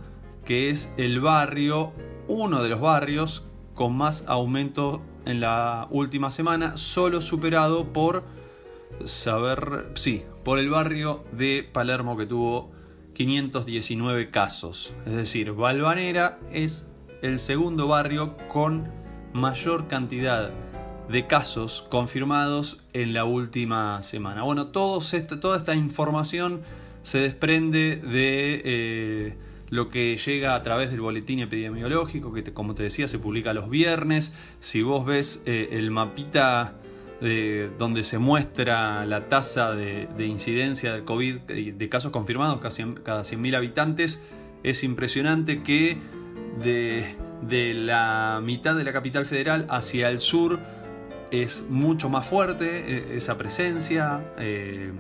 que 0.46 0.70
es 0.70 0.94
el 0.98 1.20
barrio, 1.20 1.94
uno 2.28 2.64
de 2.64 2.70
los 2.70 2.80
barrios 2.80 3.44
con 3.76 3.96
más 3.96 4.24
aumento 4.28 5.02
en 5.26 5.42
la 5.42 5.88
última 5.92 6.32
semana, 6.32 6.78
solo 6.78 7.22
superado 7.22 7.92
por 7.94 8.24
saber, 9.06 9.92
sí, 9.96 10.24
por 10.44 10.58
el 10.58 10.70
barrio 10.70 11.24
de 11.34 11.68
Palermo 11.72 12.18
que 12.18 12.26
tuvo 12.26 12.72
519 13.14 14.30
casos. 14.32 14.94
Es 15.06 15.14
decir, 15.14 15.52
Valvanera 15.52 16.40
es 16.52 16.88
el 17.22 17.40
segundo 17.40 17.88
barrio 17.88 18.38
con 18.48 18.90
mayor 19.34 19.88
cantidad 19.88 20.52
de 21.10 21.28
casos 21.28 21.86
confirmados 21.90 22.80
en 22.94 23.14
la 23.14 23.26
última 23.26 24.04
semana. 24.04 24.44
Bueno, 24.44 24.68
toda 24.68 25.02
esta 25.58 25.76
información 25.76 26.62
se 27.04 27.20
desprende 27.20 27.96
de 27.96 28.62
eh, 28.66 29.38
lo 29.70 29.90
que 29.90 30.18
llega 30.18 30.56
a 30.56 30.64
través 30.64 30.92
del 30.92 31.02
boletín 31.02 31.40
epidemiológico, 31.40 32.34
que 32.34 32.44
como 32.54 32.76
te 32.76 32.84
decía 32.84 33.08
se 33.08 33.20
publica 33.20 33.54
los 33.54 33.70
viernes. 33.70 34.34
Si 34.60 34.82
vos 34.82 35.06
ves 35.06 35.42
eh, 35.46 35.70
el 35.72 35.92
mapita 35.92 36.76
de, 37.22 37.70
donde 37.80 38.04
se 38.04 38.18
muestra 38.18 39.06
la 39.06 39.30
tasa 39.30 39.72
de, 39.74 40.08
incidencia 40.26 40.92
del 40.94 41.06
COVID, 41.06 41.36
de 41.36 41.90
casos 41.90 42.12
confirmados 42.12 42.60
cada 42.60 43.22
100.000 43.24 43.56
habitantes, 43.56 44.22
es 44.64 44.84
impresionante 44.84 45.64
que 45.64 45.98
de, 46.62 47.16
de 47.42 47.74
la 47.74 48.40
mitad 48.44 48.76
de 48.76 48.84
la 48.84 48.94
capital 48.94 49.26
federal 49.26 49.68
hacia 49.70 50.10
el 50.10 50.20
sur, 50.20 50.60
es 51.32 51.64
mucho 51.70 52.10
más 52.10 52.26
fuerte 52.26 53.14
e, 53.14 53.18
esa 53.18 53.38
presencia, 53.38 54.34
eh, 54.38 54.92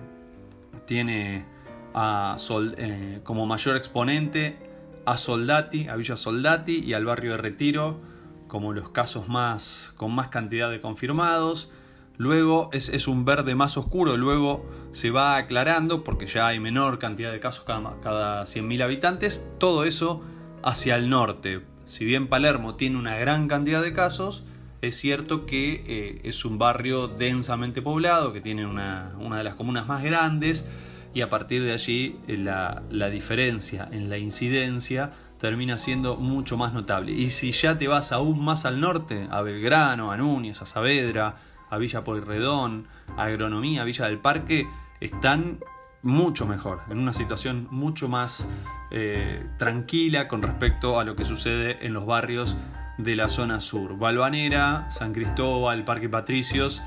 tiene 0.85 1.45
a 1.93 2.37
eh, 2.77 3.21
como 3.23 3.45
mayor 3.45 3.75
exponente 3.75 4.57
a 5.05 5.17
Soldati, 5.17 5.87
a 5.87 5.95
Villa 5.95 6.17
Soldati 6.17 6.79
y 6.79 6.93
al 6.93 7.05
barrio 7.05 7.31
de 7.31 7.37
Retiro 7.37 7.99
como 8.47 8.73
los 8.73 8.89
casos 8.89 9.27
más 9.27 9.93
con 9.97 10.13
más 10.13 10.29
cantidad 10.29 10.69
de 10.69 10.79
confirmados. 10.81 11.69
Luego 12.17 12.69
es, 12.73 13.07
un 13.07 13.25
verde 13.25 13.53
más 13.53 13.77
oscuro, 13.77 14.17
luego 14.17 14.65
se 14.91 15.11
va 15.11 15.37
aclarando 15.37 16.03
porque 16.03 16.25
ya 16.25 16.47
hay 16.47 16.59
menor 16.59 16.97
cantidad 16.97 17.31
de 17.31 17.39
casos 17.39 17.63
cada, 17.63 17.99
cada 18.01 18.41
100.000 18.43 18.83
habitantes. 18.83 19.47
Todo 19.59 19.83
eso 19.83 20.23
hacia 20.63 20.95
el 20.95 21.09
norte. 21.09 21.61
Si 21.85 22.05
bien 22.05 22.27
Palermo 22.27 22.75
tiene 22.75 22.97
una 22.97 23.15
gran 23.15 23.47
cantidad 23.47 23.81
de 23.81 23.93
casos, 23.93 24.43
es 24.81 24.95
cierto 24.95 25.45
que 25.45 25.83
eh, 25.87 26.21
es 26.23 26.45
un 26.45 26.57
barrio 26.57 27.07
densamente 27.07 27.81
poblado, 27.81 28.33
que 28.33 28.41
tiene 28.41 28.65
una, 28.65 29.11
de 29.17 29.43
las 29.43 29.55
comunas 29.55 29.87
más 29.87 30.03
grandes 30.03 30.67
y 31.13 31.21
a 31.21 31.29
partir 31.29 31.63
de 31.63 31.73
allí 31.73 32.19
eh, 32.27 32.37
la, 32.37 33.09
diferencia 33.09 33.87
en 33.91 34.09
la 34.09 34.17
incidencia 34.17 35.13
termina 35.39 35.77
siendo 35.77 36.17
mucho 36.17 36.57
más 36.57 36.73
notable. 36.73 37.11
Y 37.11 37.29
si 37.29 37.51
ya 37.51 37.77
te 37.77 37.87
vas 37.87 38.11
aún 38.11 38.43
más 38.43 38.65
al 38.65 38.79
norte, 38.79 39.27
a 39.31 39.41
Belgrano, 39.41 40.11
a 40.11 40.17
Núñez, 40.17 40.61
a 40.61 40.65
Saavedra, 40.65 41.37
a 41.69 41.77
Villa 41.77 42.03
Pueyrredón, 42.03 42.87
a 43.15 43.23
Agronomía, 43.23 43.81
a 43.81 43.85
Villa 43.85 44.05
del 44.05 44.19
Parque, 44.19 44.67
están 44.99 45.59
mucho 46.01 46.45
mejor, 46.45 46.81
en 46.89 46.99
una 46.99 47.13
situación 47.13 47.67
mucho 47.71 48.07
más 48.07 48.47
eh, 48.91 49.45
tranquila 49.57 50.27
con 50.27 50.41
respecto 50.41 50.99
a 50.99 51.03
lo 51.03 51.15
que 51.15 51.25
sucede 51.25 51.85
en 51.85 51.93
los 51.93 52.05
barrios 52.05 52.57
de 52.97 53.15
la 53.15 53.29
zona 53.29 53.61
sur. 53.61 53.97
Balvanera, 53.97 54.89
San 54.89 55.13
Cristóbal, 55.13 55.83
Parque 55.83 56.09
Patricios, 56.09 56.81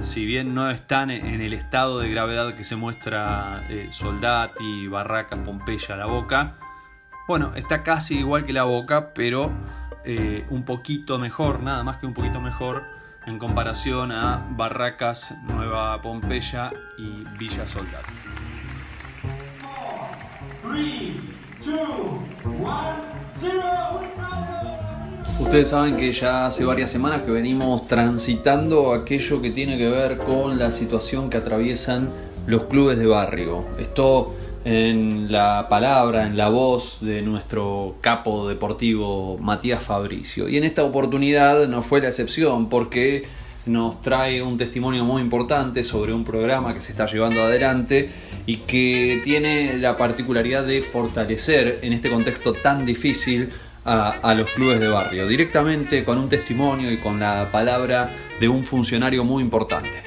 si 0.00 0.26
bien 0.26 0.54
no 0.54 0.70
están 0.70 1.10
en 1.10 1.40
el 1.40 1.52
estado 1.52 2.00
de 2.00 2.10
gravedad 2.10 2.54
que 2.54 2.64
se 2.64 2.76
muestra 2.76 3.64
eh, 3.70 3.88
Soldati, 3.92 4.88
Barracas, 4.88 5.38
Pompeya, 5.38 5.96
La 5.96 6.06
Boca, 6.06 6.56
bueno, 7.26 7.52
está 7.56 7.82
casi 7.82 8.18
igual 8.18 8.44
que 8.44 8.52
La 8.52 8.64
Boca, 8.64 9.12
pero 9.14 9.50
eh, 10.04 10.46
un 10.50 10.64
poquito 10.64 11.18
mejor, 11.18 11.60
nada 11.60 11.82
más 11.82 11.96
que 11.96 12.06
un 12.06 12.14
poquito 12.14 12.40
mejor 12.40 12.82
en 13.26 13.38
comparación 13.38 14.12
a 14.12 14.46
Barracas, 14.50 15.34
Nueva 15.42 16.00
Pompeya 16.00 16.70
y 16.98 17.24
Villa 17.36 17.66
Soldati. 17.66 18.25
Ustedes 25.38 25.68
saben 25.68 25.96
que 25.96 26.12
ya 26.12 26.46
hace 26.46 26.64
varias 26.64 26.90
semanas 26.90 27.22
que 27.22 27.30
venimos 27.30 27.86
transitando 27.86 28.92
aquello 28.92 29.40
que 29.40 29.50
tiene 29.50 29.78
que 29.78 29.88
ver 29.88 30.18
con 30.18 30.58
la 30.58 30.70
situación 30.70 31.30
que 31.30 31.36
atraviesan 31.36 32.10
los 32.46 32.64
clubes 32.64 32.98
de 32.98 33.06
barrio. 33.06 33.66
Esto 33.78 34.34
en 34.64 35.30
la 35.30 35.68
palabra, 35.68 36.26
en 36.26 36.36
la 36.36 36.48
voz 36.48 36.98
de 37.00 37.22
nuestro 37.22 37.94
capo 38.00 38.48
deportivo 38.48 39.38
Matías 39.38 39.82
Fabricio. 39.82 40.48
Y 40.48 40.56
en 40.56 40.64
esta 40.64 40.82
oportunidad 40.82 41.68
no 41.68 41.82
fue 41.82 42.00
la 42.00 42.08
excepción 42.08 42.68
porque 42.68 43.24
nos 43.66 44.00
trae 44.00 44.42
un 44.42 44.56
testimonio 44.56 45.04
muy 45.04 45.20
importante 45.20 45.82
sobre 45.84 46.12
un 46.12 46.24
programa 46.24 46.72
que 46.72 46.80
se 46.80 46.92
está 46.92 47.06
llevando 47.06 47.44
adelante 47.44 48.08
y 48.46 48.58
que 48.58 49.20
tiene 49.24 49.76
la 49.76 49.96
particularidad 49.96 50.64
de 50.64 50.80
fortalecer 50.82 51.80
en 51.82 51.92
este 51.92 52.08
contexto 52.08 52.54
tan 52.54 52.86
difícil 52.86 53.50
a, 53.84 54.34
los 54.34 54.50
clubes 54.50 54.80
de 54.80 54.88
barrio, 54.88 55.28
directamente 55.28 56.04
con 56.04 56.18
un 56.18 56.28
testimonio 56.28 56.90
y 56.90 56.96
con 56.96 57.20
la 57.20 57.50
palabra 57.52 58.10
de 58.40 58.48
un 58.48 58.64
funcionario 58.64 59.22
muy 59.22 59.44
importante. 59.44 60.02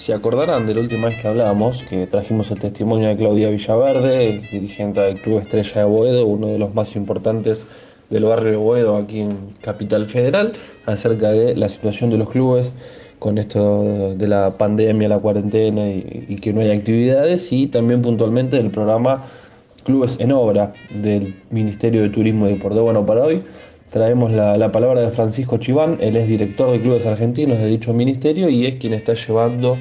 Se 0.00 0.14
acordarán 0.14 0.66
de 0.66 0.74
la 0.74 0.80
última 0.80 1.06
vez 1.06 1.20
que 1.20 1.28
hablábamos, 1.28 1.84
que 1.84 2.08
trajimos 2.08 2.50
el 2.50 2.58
testimonio 2.58 3.08
de 3.08 3.16
Claudia 3.16 3.50
Villaverde, 3.50 4.42
dirigente 4.50 5.00
del 5.00 5.20
Club 5.20 5.38
Estrella 5.38 5.82
de 5.82 5.84
Boedo, 5.84 6.26
uno 6.26 6.48
de 6.48 6.58
los 6.58 6.74
más 6.74 6.96
importantes 6.96 7.66
del 8.10 8.24
barrio 8.24 8.50
de 8.50 8.56
Boedo 8.56 8.96
aquí 8.96 9.20
en 9.20 9.30
Capital 9.62 10.06
Federal, 10.06 10.52
acerca 10.86 11.30
de 11.30 11.56
la 11.56 11.68
situación 11.68 12.10
de 12.10 12.18
los 12.18 12.28
clubes 12.28 12.72
con 13.20 13.38
esto 13.38 14.14
de 14.16 14.26
la 14.26 14.56
pandemia, 14.56 15.08
la 15.08 15.18
cuarentena 15.18 15.88
y, 15.88 16.36
que 16.42 16.52
no 16.52 16.62
hay 16.62 16.70
actividades, 16.70 17.52
y 17.52 17.68
también 17.68 18.02
puntualmente 18.02 18.56
del 18.56 18.70
programa 18.70 19.22
Clubes 19.84 20.18
en 20.20 20.32
Obra 20.32 20.72
del 20.90 21.36
Ministerio 21.50 22.02
de 22.02 22.08
Turismo 22.08 22.48
y 22.48 22.54
Deporte. 22.54 22.80
Bueno, 22.80 23.04
para 23.06 23.22
hoy 23.22 23.42
traemos 23.90 24.32
la, 24.32 24.72
palabra 24.72 25.02
de 25.02 25.10
Francisco 25.10 25.58
Chiván, 25.58 25.98
él 26.00 26.16
es 26.16 26.26
director 26.26 26.72
de 26.72 26.80
Clubes 26.80 27.06
Argentinos 27.06 27.58
de 27.58 27.66
dicho 27.66 27.92
ministerio 27.92 28.48
y 28.48 28.66
es 28.66 28.76
quien 28.76 28.94
está 28.94 29.14
llevando 29.14 29.76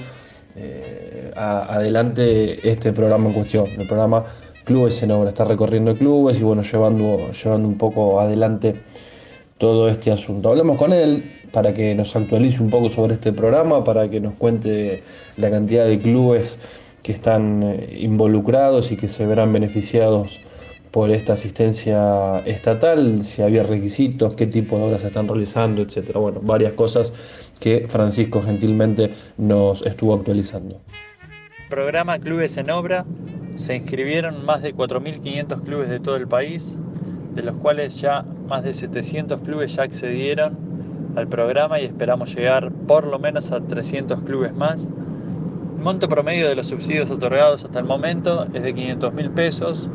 eh, 0.56 1.32
adelante 1.36 2.70
este 2.70 2.92
programa 2.92 3.28
en 3.28 3.34
cuestión, 3.34 3.68
el 3.78 3.88
programa 3.88 4.26
Clubes 4.70 5.02
en 5.02 5.10
Obra. 5.10 5.30
Está 5.30 5.46
recorriendo 5.46 5.96
clubes 5.96 6.40
y 6.40 6.44
bueno, 6.44 6.62
llevando, 6.62 7.32
llevando 7.32 7.68
un 7.68 7.80
poco 7.80 8.22
adelante 8.22 8.76
todo 9.58 9.90
este 9.90 10.12
asunto. 10.12 10.50
Hablamos 10.50 10.78
con 10.78 10.94
él, 10.94 11.24
para 11.52 11.74
que 11.74 11.96
nos 11.96 12.16
actualice 12.16 12.62
un 12.62 12.70
poco 12.70 12.88
sobre 12.88 13.16
este 13.16 13.34
programa, 13.34 13.84
para 13.84 14.08
que 14.12 14.20
nos 14.20 14.36
cuente 14.36 15.02
la 15.38 15.50
cantidad 15.50 15.88
de 15.88 15.98
clubes 15.98 16.60
que 17.02 17.12
están 17.12 17.64
eh, 17.64 17.98
involucrados 18.00 18.92
y 18.92 18.96
que 18.96 19.08
se 19.08 19.26
verán 19.26 19.52
beneficiados 19.52 20.40
por 20.92 21.10
esta 21.10 21.34
asistencia 21.34 22.38
estatal, 22.46 23.24
si 23.24 23.42
había 23.42 23.64
requisitos, 23.64 24.36
qué 24.36 24.46
tipo 24.46 24.78
de 24.78 24.84
obras 24.84 25.02
se 25.02 25.08
están 25.08 25.28
realizando, 25.28 25.82
etcétera. 25.82 26.20
Bueno, 26.20 26.42
varias 26.44 26.74
cosas 26.74 27.12
que 27.60 27.88
Francisco 27.88 28.44
gentilmente 28.44 29.10
nos 29.36 29.82
estuvo 29.82 30.14
actualizando. 30.14 30.80
Programa 31.70 32.18
Clubes 32.18 32.58
en 32.58 32.72
Obra. 32.72 33.06
Se 33.56 33.76
inscribieron 33.76 34.44
más 34.44 34.64
de 34.64 34.76
4.500 34.76 35.62
clubes 35.62 35.90
de 35.90 36.00
todo 36.00 36.16
el 36.16 36.28
país, 36.28 36.76
de 37.36 37.44
los 37.44 37.56
cuales 37.58 38.02
ya 38.02 38.26
más 38.48 38.64
de 38.64 38.74
700 38.74 39.42
clubes 39.42 39.76
ya 39.76 39.84
accedieron 39.84 40.58
al 41.16 41.28
programa 41.28 41.80
y 41.80 41.86
esperamos 41.86 42.34
llegar 42.36 42.72
por 42.88 43.06
lo 43.06 43.20
menos 43.20 43.52
a 43.52 43.62
300 43.62 44.24
clubes 44.24 44.54
más. 44.56 44.90
monto 45.78 46.10
promedio 46.10 46.50
de 46.50 46.56
los 46.56 46.68
subsidios 46.68 47.12
otorgados 47.12 47.64
hasta 47.64 47.80
el 47.80 47.86
momento 47.86 48.48
es 48.52 48.64
de 48.64 48.74
500 48.74 49.14
mil 49.14 49.30
pesos. 49.30 49.88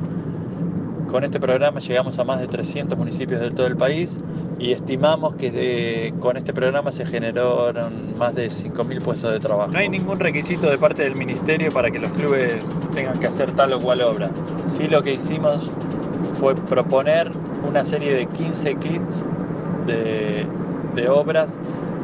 Con 1.08 1.24
este 1.24 1.40
programa 1.40 1.80
llegamos 1.80 2.18
a 2.20 2.24
más 2.24 2.40
de 2.40 2.46
300 2.46 2.96
municipios 2.96 3.40
de 3.40 3.50
todo 3.50 3.66
el 3.66 3.76
país 3.76 4.16
y 4.58 4.72
estimamos 4.72 5.34
que 5.34 6.14
con 6.20 6.36
este 6.36 6.52
programa 6.52 6.92
se 6.92 7.04
generaron 7.04 8.16
más 8.18 8.34
de 8.34 8.48
5.000 8.48 9.02
puestos 9.02 9.32
de 9.32 9.40
trabajo. 9.40 9.70
No 9.72 9.78
hay 9.78 9.88
ningún 9.88 10.20
requisito 10.20 10.70
de 10.70 10.78
parte 10.78 11.02
del 11.02 11.16
ministerio 11.16 11.70
para 11.72 11.90
que 11.90 11.98
los 11.98 12.10
clubes 12.12 12.62
tengan 12.94 13.18
que 13.18 13.26
hacer 13.26 13.50
tal 13.52 13.72
o 13.72 13.80
cual 13.80 14.02
obra. 14.02 14.30
Sí 14.66 14.84
lo 14.84 15.02
que 15.02 15.14
hicimos 15.14 15.70
fue 16.34 16.54
proponer 16.54 17.30
una 17.68 17.84
serie 17.84 18.14
de 18.14 18.26
15 18.26 18.76
kits 18.76 19.24
de, 19.86 20.46
de 20.94 21.08
obras 21.08 21.58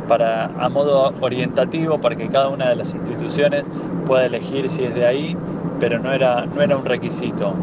para, 0.08 0.46
a 0.46 0.68
modo 0.68 1.14
orientativo 1.20 2.00
para 2.00 2.16
que 2.16 2.28
cada 2.28 2.48
una 2.48 2.68
de 2.68 2.76
las 2.76 2.94
instituciones 2.94 3.64
pueda 4.06 4.26
elegir 4.26 4.68
si 4.70 4.82
es 4.84 4.94
de 4.94 5.06
ahí, 5.06 5.36
pero 5.78 6.00
no 6.00 6.12
era, 6.12 6.46
no 6.46 6.60
era 6.62 6.76
un 6.76 6.84
requisito. 6.84 7.54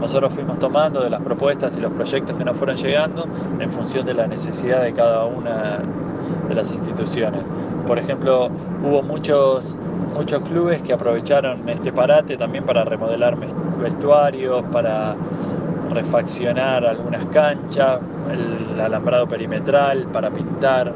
Nosotros 0.00 0.32
fuimos 0.32 0.58
tomando 0.58 1.02
de 1.02 1.10
las 1.10 1.20
propuestas 1.20 1.76
y 1.76 1.80
los 1.80 1.92
proyectos 1.92 2.36
que 2.36 2.44
nos 2.44 2.56
fueron 2.56 2.76
llegando 2.76 3.26
en 3.58 3.70
función 3.70 4.04
de 4.06 4.14
la 4.14 4.26
necesidad 4.26 4.82
de 4.82 4.92
cada 4.92 5.24
una 5.24 5.80
de 6.48 6.54
las 6.54 6.70
instituciones. 6.70 7.42
Por 7.86 7.98
ejemplo, 7.98 8.50
hubo 8.84 9.02
muchos, 9.02 9.64
muchos 10.14 10.42
clubes 10.42 10.82
que 10.82 10.92
aprovecharon 10.92 11.68
este 11.68 11.92
parate 11.92 12.36
también 12.36 12.64
para 12.64 12.84
remodelar 12.84 13.36
vestuarios, 13.80 14.64
para 14.72 15.14
refaccionar 15.92 16.84
algunas 16.84 17.24
canchas, 17.26 18.00
el 18.30 18.80
alambrado 18.80 19.26
perimetral, 19.26 20.06
para 20.12 20.30
pintar. 20.30 20.92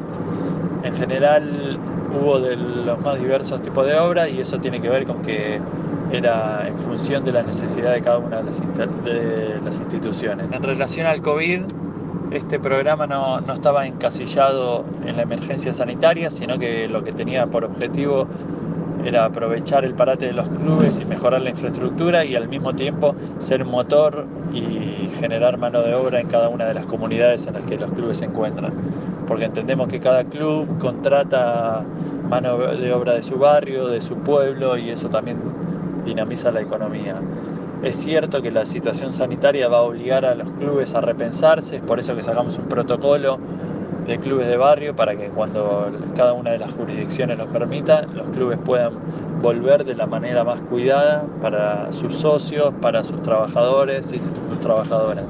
En 0.83 0.95
general 0.95 1.77
hubo 2.13 2.39
de 2.39 2.55
los 2.55 2.99
más 3.01 3.19
diversos 3.19 3.61
tipos 3.61 3.85
de 3.85 3.97
obras 3.97 4.29
y 4.29 4.41
eso 4.41 4.59
tiene 4.59 4.81
que 4.81 4.89
ver 4.89 5.05
con 5.05 5.21
que 5.21 5.59
era 6.11 6.67
en 6.67 6.77
función 6.77 7.23
de 7.23 7.31
la 7.31 7.43
necesidad 7.43 7.93
de 7.93 8.01
cada 8.01 8.17
una 8.17 8.37
de 8.37 8.43
las, 8.43 8.59
de 9.03 9.59
las 9.63 9.77
instituciones. 9.77 10.47
En 10.51 10.63
relación 10.63 11.07
al 11.07 11.21
COVID, 11.21 11.61
este 12.31 12.59
programa 12.59 13.07
no, 13.07 13.41
no, 13.41 13.53
estaba 13.53 13.85
encasillado 13.87 14.85
en 15.05 15.17
la 15.17 15.23
emergencia 15.23 15.73
sanitaria, 15.73 16.31
sino 16.31 16.57
que 16.59 16.87
lo 16.87 17.03
que 17.03 17.11
tenía 17.11 17.47
por 17.47 17.65
objetivo 17.65 18.27
era 19.05 19.25
aprovechar 19.25 19.85
el 19.85 19.93
parate 19.93 20.27
de 20.27 20.33
los 20.33 20.47
clubes 20.49 20.99
y 20.99 21.05
mejorar 21.05 21.41
la 21.41 21.49
infraestructura 21.49 22.23
y 22.23 22.35
al 22.35 22.47
mismo 22.47 22.73
tiempo 22.73 23.15
ser 23.39 23.65
motor 23.65 24.27
y 24.53 25.09
generar 25.19 25.57
mano 25.57 25.81
de 25.81 25.93
obra 25.93 26.19
en 26.19 26.27
cada 26.27 26.49
una 26.49 26.65
de 26.65 26.73
las 26.73 26.85
comunidades 26.85 27.47
en 27.47 27.53
las 27.55 27.63
que 27.63 27.77
los 27.77 27.91
clubes 27.91 28.19
se 28.19 28.25
encuentran. 28.25 28.73
Porque 29.27 29.45
entendemos 29.45 29.87
que 29.87 29.99
cada 29.99 30.23
club 30.23 30.77
contrata 30.77 31.83
mano 32.29 32.57
de 32.57 32.93
obra 32.93 33.13
de 33.13 33.21
su 33.21 33.37
barrio, 33.37 33.87
de 33.87 34.01
su 34.01 34.15
pueblo 34.17 34.77
y 34.77 34.89
eso 34.89 35.09
también 35.09 35.37
dinamiza 36.05 36.51
la 36.51 36.61
economía. 36.61 37.15
Es 37.83 37.97
cierto 37.97 38.41
que 38.41 38.51
la 38.51 38.65
situación 38.65 39.11
sanitaria 39.11 39.67
va 39.67 39.79
a 39.79 39.81
obligar 39.81 40.25
a 40.25 40.35
los 40.35 40.51
clubes 40.51 40.93
a 40.93 41.01
repensarse, 41.01 41.77
es 41.77 41.81
por 41.81 41.99
eso 41.99 42.15
que 42.15 42.21
sacamos 42.21 42.57
un 42.57 42.65
protocolo 42.65 43.39
de 44.05 44.19
clubes 44.19 44.47
de 44.47 44.57
barrio 44.57 44.95
para 44.95 45.15
que 45.15 45.27
cuando 45.27 45.91
cada 46.15 46.33
una 46.33 46.51
de 46.51 46.59
las 46.59 46.71
jurisdicciones 46.73 47.37
lo 47.37 47.47
permita, 47.47 48.03
los 48.03 48.29
clubes 48.29 48.57
puedan 48.63 48.93
volver 49.41 49.83
de 49.85 49.95
la 49.95 50.05
manera 50.05 50.43
más 50.43 50.61
cuidada 50.61 51.25
para 51.41 51.91
sus 51.91 52.15
socios, 52.15 52.73
para 52.81 53.03
sus 53.03 53.21
trabajadores 53.21 54.11
y 54.11 54.19
sus 54.19 54.59
trabajadoras. 54.59 55.25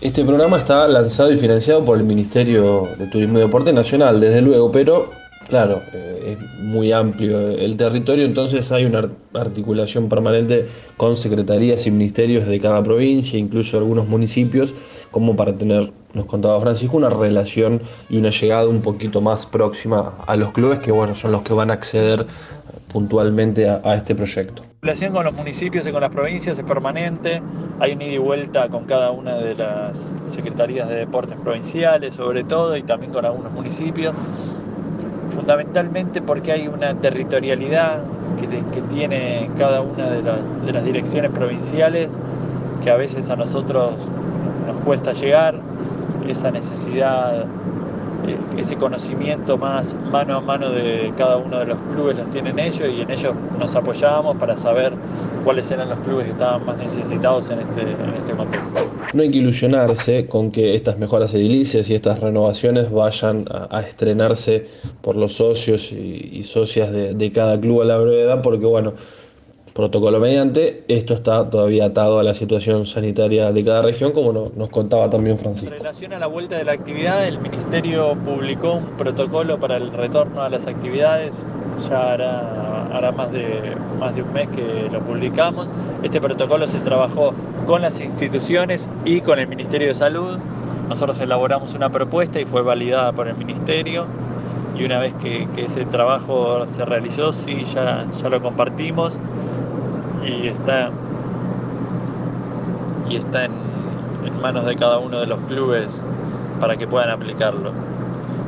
Este 0.00 0.24
programa 0.24 0.58
está 0.58 0.86
lanzado 0.86 1.32
y 1.32 1.36
financiado 1.36 1.82
por 1.82 1.98
el 1.98 2.04
Ministerio 2.04 2.86
de 2.98 3.06
Turismo 3.06 3.38
y 3.38 3.42
Deporte 3.42 3.72
Nacional, 3.72 4.20
desde 4.20 4.42
luego, 4.42 4.70
pero 4.70 5.10
Claro, 5.48 5.82
eh, 5.92 6.36
es 6.36 6.60
muy 6.60 6.90
amplio 6.90 7.38
el 7.50 7.76
territorio, 7.76 8.24
entonces 8.24 8.72
hay 8.72 8.84
una 8.84 9.08
articulación 9.32 10.08
permanente 10.08 10.66
con 10.96 11.14
secretarías 11.14 11.86
y 11.86 11.92
ministerios 11.92 12.46
de 12.46 12.58
cada 12.60 12.82
provincia, 12.82 13.38
incluso 13.38 13.78
algunos 13.78 14.08
municipios, 14.08 14.74
como 15.12 15.36
para 15.36 15.54
tener, 15.54 15.92
nos 16.14 16.26
contaba 16.26 16.60
Francisco, 16.60 16.96
una 16.96 17.10
relación 17.10 17.80
y 18.08 18.16
una 18.16 18.30
llegada 18.30 18.66
un 18.66 18.82
poquito 18.82 19.20
más 19.20 19.46
próxima 19.46 20.14
a 20.26 20.34
los 20.34 20.50
clubes, 20.50 20.80
que 20.80 20.90
bueno, 20.90 21.14
son 21.14 21.30
los 21.30 21.44
que 21.44 21.52
van 21.52 21.70
a 21.70 21.74
acceder 21.74 22.26
puntualmente 22.92 23.68
a, 23.68 23.94
este 23.94 24.16
proyecto. 24.16 24.62
La 24.82 24.88
relación 24.88 25.12
con 25.12 25.24
los 25.24 25.34
municipios 25.34 25.86
y 25.86 25.92
con 25.92 26.00
las 26.00 26.10
provincias 26.10 26.58
es 26.58 26.64
permanente, 26.64 27.40
hay 27.78 27.92
un 27.92 28.02
ida 28.02 28.12
y 28.12 28.18
vuelta 28.18 28.68
con 28.68 28.84
cada 28.86 29.12
una 29.12 29.36
de 29.36 29.54
las 29.54 29.96
secretarías 30.24 30.88
de 30.88 30.96
deportes 30.96 31.36
provinciales, 31.40 32.14
sobre 32.14 32.42
todo, 32.42 32.76
y 32.76 32.82
también 32.82 33.12
con 33.12 33.24
algunos 33.24 33.52
municipios 33.52 34.12
fundamentalmente 35.30 36.22
porque 36.22 36.52
hay 36.52 36.68
una 36.68 36.94
territorialidad 36.94 38.00
que, 38.40 38.46
tiene 38.82 39.50
cada 39.58 39.80
una 39.82 40.08
de, 40.08 40.22
las 40.72 40.84
direcciones 40.84 41.30
provinciales 41.30 42.08
que 42.82 42.90
a 42.90 42.96
veces 42.96 43.30
a 43.30 43.36
nosotros 43.36 43.94
nos 44.66 44.76
cuesta 44.84 45.12
llegar, 45.12 45.60
esa 46.28 46.50
necesidad 46.50 47.46
ese 48.58 48.76
conocimiento 48.76 49.58
más 49.58 49.94
mano 50.10 50.36
a 50.36 50.40
mano 50.40 50.70
de 50.70 51.12
cada 51.16 51.36
uno 51.36 51.58
de 51.58 51.66
los 51.66 51.78
clubes 51.92 52.16
los 52.16 52.30
tienen 52.30 52.58
ellos 52.58 52.88
y 52.88 53.00
en 53.00 53.10
ellos 53.10 53.34
nos 53.58 53.74
apoyábamos 53.74 54.36
para 54.36 54.56
saber 54.56 54.92
cuáles 55.44 55.70
eran 55.70 55.88
los 55.88 55.98
clubes 55.98 56.24
que 56.24 56.32
estaban 56.32 56.64
más 56.64 56.78
necesitados 56.78 57.50
en 57.50 57.60
este, 57.60 57.82
en 57.82 58.14
este 58.14 58.32
contexto. 58.32 58.86
No 59.12 59.22
hay 59.22 59.30
que 59.30 59.38
ilusionarse 59.38 60.26
con 60.26 60.50
que 60.50 60.74
estas 60.74 60.98
mejoras 60.98 61.32
edilicias 61.34 61.88
y 61.88 61.94
estas 61.94 62.20
renovaciones 62.20 62.90
vayan 62.90 63.44
a, 63.50 63.80
estrenarse 63.80 64.66
por 65.02 65.16
los 65.16 65.34
socios 65.34 65.92
y, 65.92 66.42
socias 66.44 66.92
de 66.92 67.32
cada 67.32 67.58
club 67.58 67.82
a 67.82 67.84
la 67.84 67.98
brevedad, 67.98 68.42
porque 68.42 68.66
bueno, 68.66 68.94
protocolo 69.76 70.18
mediante, 70.18 70.84
esto 70.88 71.12
está 71.12 71.50
todavía 71.50 71.84
atado 71.84 72.18
a 72.18 72.22
la 72.22 72.32
situación 72.32 72.86
sanitaria 72.86 73.52
de 73.52 73.62
cada 73.62 73.82
región, 73.82 74.12
como 74.12 74.32
nos 74.32 74.70
contaba 74.70 75.10
también 75.10 75.38
Francisco. 75.38 75.74
En 75.74 75.80
relación 75.80 76.14
a 76.14 76.18
la 76.18 76.26
vuelta 76.26 76.56
de 76.56 76.64
la 76.64 76.72
actividad, 76.72 77.28
el 77.28 77.38
Ministerio 77.38 78.16
publicó 78.24 78.72
un 78.72 78.86
protocolo 78.96 79.60
para 79.60 79.76
el 79.76 79.92
retorno 79.92 80.40
a 80.40 80.48
las 80.48 80.66
actividades, 80.66 81.32
ya 81.90 82.14
hará, 82.14 83.12
más, 83.12 83.30
de, 83.30 83.76
un 84.22 84.32
mes 84.32 84.48
que 84.48 84.88
lo 84.90 85.00
publicamos. 85.00 85.68
Este 86.02 86.22
protocolo 86.22 86.66
se 86.66 86.78
trabajó 86.78 87.34
con 87.66 87.82
las 87.82 88.00
instituciones 88.00 88.88
y 89.04 89.20
con 89.20 89.38
el 89.38 89.46
Ministerio 89.46 89.88
de 89.88 89.94
Salud. 89.94 90.38
Nosotros 90.88 91.20
elaboramos 91.20 91.74
una 91.74 91.90
propuesta 91.90 92.40
y 92.40 92.46
fue 92.46 92.62
validada 92.62 93.12
por 93.12 93.28
el 93.28 93.36
Ministerio 93.36 94.06
y 94.74 94.84
una 94.84 94.98
vez 95.00 95.12
que, 95.20 95.46
ese 95.56 95.84
trabajo 95.84 96.66
se 96.68 96.84
realizó, 96.86 97.34
sí, 97.34 97.64
ya 97.64 98.06
lo 98.30 98.40
compartimos 98.40 99.18
y 100.26 100.48
está, 100.48 100.90
y 103.08 103.16
está 103.16 103.44
en, 103.44 103.66
manos 104.42 104.66
de 104.66 104.76
cada 104.76 104.98
uno 104.98 105.20
de 105.20 105.26
los 105.26 105.38
clubes 105.40 105.88
para 106.60 106.76
que 106.76 106.86
puedan 106.86 107.10
aplicarlo. 107.10 107.72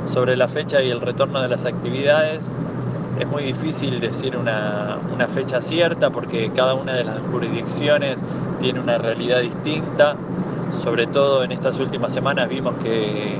Sobre 0.05 0.37
la 0.37 0.49
fecha 0.49 0.83
y 0.83 0.91
el 0.91 1.01
retorno 1.01 1.41
de 1.41 1.49
las 1.49 1.64
actividades, 1.64 2.41
es 3.19 3.27
muy 3.27 3.43
difícil 3.45 4.01
decir 4.01 4.37
una, 4.37 4.99
fecha 5.29 5.61
cierta 5.61 6.11
porque 6.11 6.51
cada 6.55 6.75
una 6.75 6.95
de 6.95 7.05
las 7.05 7.19
jurisdicciones 7.31 8.17
tiene 8.61 8.81
una 8.81 8.99
realidad 8.99 9.41
distinta. 9.41 10.17
Sobre 10.73 11.07
todo 11.07 11.45
en 11.45 11.53
estas 11.53 11.79
últimas 11.79 12.12
semanas 12.12 12.49
vimos 12.49 12.75
que, 12.83 13.37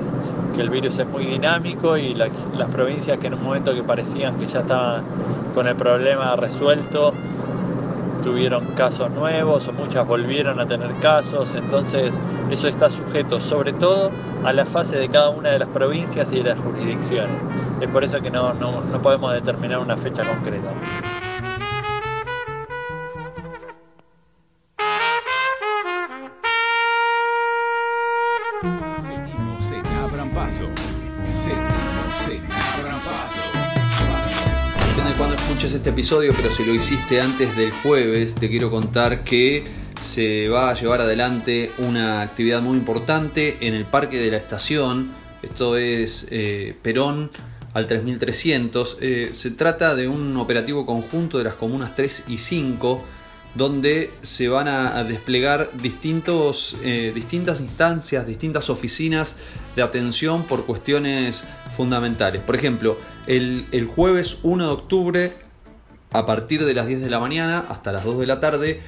el 0.59 0.71
virus 0.71 0.99
es 0.99 1.07
muy 1.07 1.25
dinámico 1.25 1.97
y 1.97 2.15
las 2.15 2.69
provincias 2.73 3.17
que 3.19 3.29
en 3.29 3.35
un 3.35 3.45
momento 3.45 3.73
que 3.73 3.85
parecían 3.85 4.39
que 4.39 4.49
ya 4.49 4.59
estaban 4.59 5.05
con 5.55 5.69
el 5.69 5.77
problema 5.77 6.35
resuelto, 6.35 7.13
tuvieron 8.23 8.65
casos 8.75 9.11
nuevos 9.11 9.69
o 9.69 9.73
muchas 9.73 10.07
volvieron 10.07 10.61
a 10.61 10.67
tener 10.67 10.93
casos, 11.01 11.55
entonces 11.55 12.15
eso 12.51 12.69
está 12.69 12.91
sujeto 12.91 13.41
sobre 13.41 13.73
todo 13.73 14.11
a 14.45 14.53
la 14.53 14.67
fase 14.67 14.97
de 14.97 15.09
cada 15.09 15.31
una 15.31 15.51
de 15.51 15.59
las 15.59 15.69
provincias 15.69 16.33
y 16.33 16.37
de 16.37 16.51
las 16.51 16.59
jurisdicciones. 16.59 17.37
Es 17.81 17.89
por 17.89 18.05
eso 18.05 18.21
que 18.21 18.31
no, 18.31 18.55
no 18.55 19.03
podemos 19.03 19.33
determinar 19.33 19.79
una 19.79 19.97
fecha 19.97 20.23
concreta. 20.23 20.73
Episodio, 35.99 36.33
pero 36.37 36.53
si 36.53 36.65
lo 36.65 36.73
hiciste 36.73 37.21
antes 37.21 37.57
del 37.57 37.73
jueves, 37.73 38.37
te 38.37 38.49
quiero 38.49 38.71
contar 38.71 39.25
que 39.25 39.65
se 40.01 40.49
va 40.49 40.71
a 40.71 40.75
llevar 40.75 41.01
adelante 41.01 41.73
una 41.79 42.23
actividad 42.23 42.63
muy 42.63 42.79
importante 42.79 43.57
en 43.63 43.75
el 43.75 43.85
Parque 43.85 44.21
de 44.21 44.31
la 44.31 44.37
Estación. 44.37 45.13
Esto 45.43 45.77
es 45.77 46.29
eh, 46.31 46.77
Perón 46.83 47.33
al 47.75 47.89
3300. 47.89 48.99
Eh, 49.01 49.31
se 49.35 49.51
trata 49.51 49.97
de 49.97 50.07
un 50.07 50.37
operativo 50.37 50.87
conjunto 50.87 51.37
de 51.37 51.43
las 51.43 51.55
comunas 51.55 51.97
3 51.97 52.27
y 52.29 52.39
5 52.39 53.05
donde 53.57 54.13
se 54.21 54.47
van 54.47 54.69
a, 54.69 55.03
desplegar 55.03 55.69
distintos, 55.83 56.77
eh, 56.85 57.11
distintas 57.13 57.61
instancias, 57.61 58.25
distintas 58.25 58.71
oficinas 58.71 59.35
de 59.75 59.83
atención 59.83 60.45
por 60.45 60.65
cuestiones 60.65 61.43
fundamentales. 61.77 62.41
Por 62.41 62.55
ejemplo, 62.55 62.99
el, 63.27 63.67
el 63.73 63.87
jueves 63.87 64.39
1 64.45 64.65
de 64.65 64.71
octubre 64.73 65.48
a 66.11 66.25
partir 66.25 66.65
de 66.65 66.75
las 66.75 66.87
10 66.87 67.01
de 67.01 67.11
la 67.11 67.21
mañana 67.21 67.65
hasta 67.69 67.93
las 67.93 68.05
2 68.05 68.21
de 68.21 68.27
la 68.27 68.41
tarde 68.41 68.81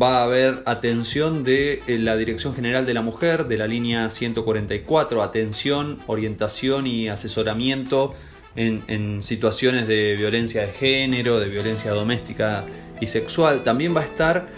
va 0.00 0.18
a 0.18 0.24
haber 0.24 0.62
atención 0.66 1.44
de 1.44 1.82
eh, 1.86 1.98
la 1.98 2.16
Dirección 2.16 2.54
General 2.54 2.84
de 2.84 2.94
la 2.94 3.02
Mujer, 3.02 3.46
de 3.46 3.56
la 3.56 3.66
línea 3.66 4.10
144, 4.10 5.22
atención, 5.22 5.98
orientación 6.06 6.86
y 6.86 7.08
asesoramiento 7.08 8.14
en, 8.56 9.22
situaciones 9.22 9.86
de 9.86 10.16
violencia 10.16 10.62
de 10.62 10.72
género, 10.72 11.38
de 11.38 11.48
violencia 11.48 11.92
doméstica 11.92 12.64
y 13.00 13.06
sexual. 13.06 13.62
También 13.62 13.94
va 13.94 14.00
a 14.00 14.04
estar 14.04 14.48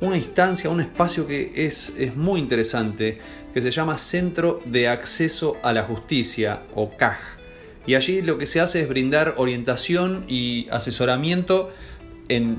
una 0.00 0.16
instancia, 0.16 0.70
un 0.70 0.80
espacio 0.80 1.26
que 1.26 1.52
es, 1.54 1.92
es 1.98 2.16
muy 2.16 2.40
interesante, 2.40 3.18
que 3.52 3.60
se 3.60 3.70
llama 3.70 3.98
Centro 3.98 4.60
de 4.64 4.88
Acceso 4.88 5.56
a 5.62 5.72
la 5.74 5.82
Justicia 5.82 6.62
o 6.74 6.96
CAJ. 6.96 7.35
Y 7.86 7.94
allí 7.94 8.22
lo 8.22 8.38
que 8.38 8.46
se 8.46 8.60
hace 8.60 8.82
es 8.82 8.88
brindar 8.88 9.34
orientación 9.36 10.24
y 10.28 10.68
asesoramiento 10.70 11.72
en, 12.28 12.58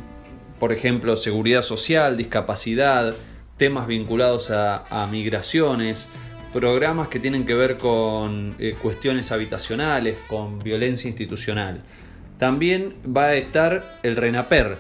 por 0.60 0.72
ejemplo, 0.72 1.18
seguridad 1.18 1.62
social, 1.62 2.16
discapacidad, 2.16 3.14
temas 3.58 3.88
vinculados 3.88 4.52
a 4.52 5.08
migraciones, 5.12 6.10
programas 6.54 7.08
que 7.08 7.20
tienen 7.20 7.46
que 7.46 7.54
ver 7.54 7.78
con 7.78 8.56
eh, 8.60 8.76
cuestiones 8.82 9.32
habitacionales, 9.32 10.18
con 10.28 10.60
violencia 10.60 11.08
institucional. 11.08 11.84
También 12.38 12.94
va 13.06 13.26
a 13.26 13.36
estar 13.36 14.00
el 14.04 14.16
RENAPER, 14.16 14.78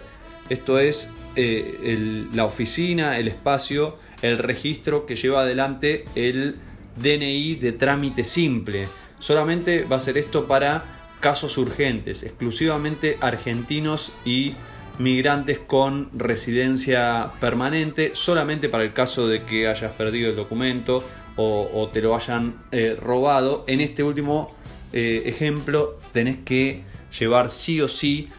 esto 0.49 0.79
es 0.79 1.09
eh, 1.35 2.27
la 2.33 2.45
oficina, 2.45 3.17
el 3.19 3.27
espacio, 3.27 3.97
el 4.21 4.37
registro 4.37 5.05
que 5.05 5.15
lleva 5.15 5.41
adelante 5.41 6.05
el 6.15 6.55
DNI 6.95 7.55
de 7.55 7.71
trámite 7.73 8.23
simple. 8.23 8.87
Solamente 9.19 9.83
va 9.83 9.97
a 9.97 9.99
ser 9.99 10.17
esto 10.17 10.47
para 10.47 10.97
casos 11.19 11.57
urgentes, 11.57 12.23
exclusivamente 12.23 13.17
argentinos 13.21 14.11
y 14.23 14.55
migrantes 14.99 15.59
con 15.59 16.09
residencia 16.13 17.31
permanente, 17.39 18.11
solamente 18.13 18.69
para 18.69 18.83
el 18.83 18.93
caso 18.93 19.27
de 19.27 19.43
que 19.43 19.67
hayas 19.67 19.91
perdido 19.93 20.29
el 20.29 20.35
documento 20.35 21.03
o, 21.35 21.89
te 21.93 22.01
lo 22.01 22.15
hayan 22.15 22.55
eh, 22.71 22.97
robado. 22.99 23.63
En 23.67 23.79
este 23.79 24.01
último 24.03 24.55
eh, 24.91 25.23
ejemplo 25.25 25.99
tenés 26.11 26.37
que 26.37 26.83
llevar 27.17 27.49
sí 27.49 27.79
o 27.81 27.87
sí 27.87 28.29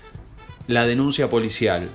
la 0.67 0.87
denuncia 0.87 1.31
policial. 1.31 1.88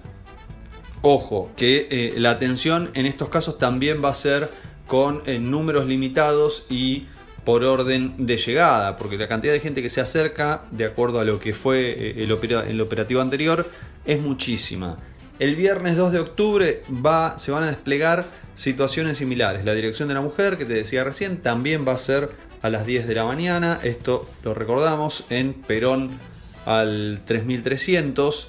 Ojo, 1.01 1.51
que 1.57 1.87
eh, 1.91 2.13
la 2.17 2.31
atención 2.31 2.89
en 2.93 3.05
estos 3.05 3.27
casos 3.27 3.57
también 3.57 4.01
va 4.03 4.09
a 4.09 4.15
ser 4.15 4.49
con 4.87 5.23
números 5.49 5.85
limitados 5.87 6.65
y 6.69 7.07
por 7.45 7.63
orden 7.63 8.13
de 8.25 8.37
llegada, 8.37 8.95
porque 8.95 9.17
la 9.17 9.27
cantidad 9.27 9.53
de 9.53 9.59
gente 9.59 9.81
que 9.81 9.89
se 9.89 10.01
acerca, 10.01 10.63
de 10.71 10.85
acuerdo 10.85 11.19
a 11.19 11.23
lo 11.23 11.39
que 11.39 11.53
fue 11.53 12.11
el, 12.21 12.31
el 12.31 12.81
operativo 12.81 13.21
anterior, 13.21 13.69
es 14.05 14.21
muchísima. 14.21 14.97
El 15.39 15.55
viernes 15.55 15.97
2 15.97 16.11
de 16.13 16.19
octubre 16.19 16.83
va, 16.89 17.37
se 17.37 17.51
van 17.51 17.63
a 17.63 17.67
desplegar 17.67 18.25
situaciones 18.55 19.17
similares. 19.17 19.65
La 19.65 19.73
dirección 19.73 20.07
de 20.07 20.13
la 20.13 20.21
mujer, 20.21 20.57
que 20.57 20.65
te 20.65 20.73
decía 20.73 21.03
recién, 21.03 21.37
también 21.37 21.85
va 21.87 21.93
a 21.93 21.97
ser 21.97 22.31
a 22.61 22.69
las 22.69 22.85
10 22.85 23.07
de 23.07 23.15
la 23.15 23.25
mañana. 23.25 23.79
Esto 23.83 24.29
lo 24.43 24.53
recordamos 24.53 25.25
en 25.29 25.53
Perón 25.53 26.19
al 26.65 27.21
3300. 27.25 28.47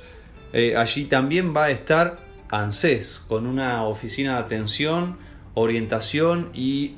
Eh, 0.53 0.77
allí 0.77 1.07
también 1.07 1.55
va 1.55 1.65
a 1.65 1.71
estar 1.71 2.19
ANSES 2.51 3.25
con 3.27 3.47
una 3.47 3.85
oficina 3.85 4.35
de 4.35 4.39
atención, 4.41 5.19
orientación 5.55 6.51
y 6.55 6.95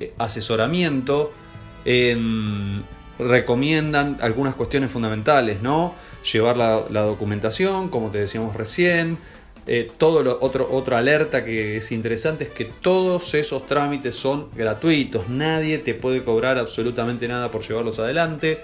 recomiendan 3.18 4.18
algunas 4.20 4.54
cuestiones 4.54 4.90
fundamentales, 4.90 5.62
¿no? 5.62 5.94
Llevar 6.32 6.56
la, 6.56 7.02
documentación, 7.02 7.88
como 7.88 8.10
te 8.10 8.18
decíamos 8.18 8.56
recién, 8.56 9.18
eh, 9.66 9.90
todo 9.98 10.22
lo, 10.22 10.38
otro, 10.40 10.68
otra 10.70 10.98
alerta 10.98 11.44
que 11.44 11.78
es 11.78 11.90
interesante 11.90 12.44
es 12.44 12.50
que 12.50 12.66
todos 12.66 13.34
esos 13.34 13.66
trámites 13.66 14.14
son 14.14 14.48
gratuitos. 14.54 15.28
Nadie 15.28 15.78
te 15.78 15.94
puede 15.94 16.22
cobrar 16.22 16.58
absolutamente 16.58 17.26
nada 17.26 17.50
por 17.50 17.66
llevarlos 17.66 17.98
adelante. 17.98 18.60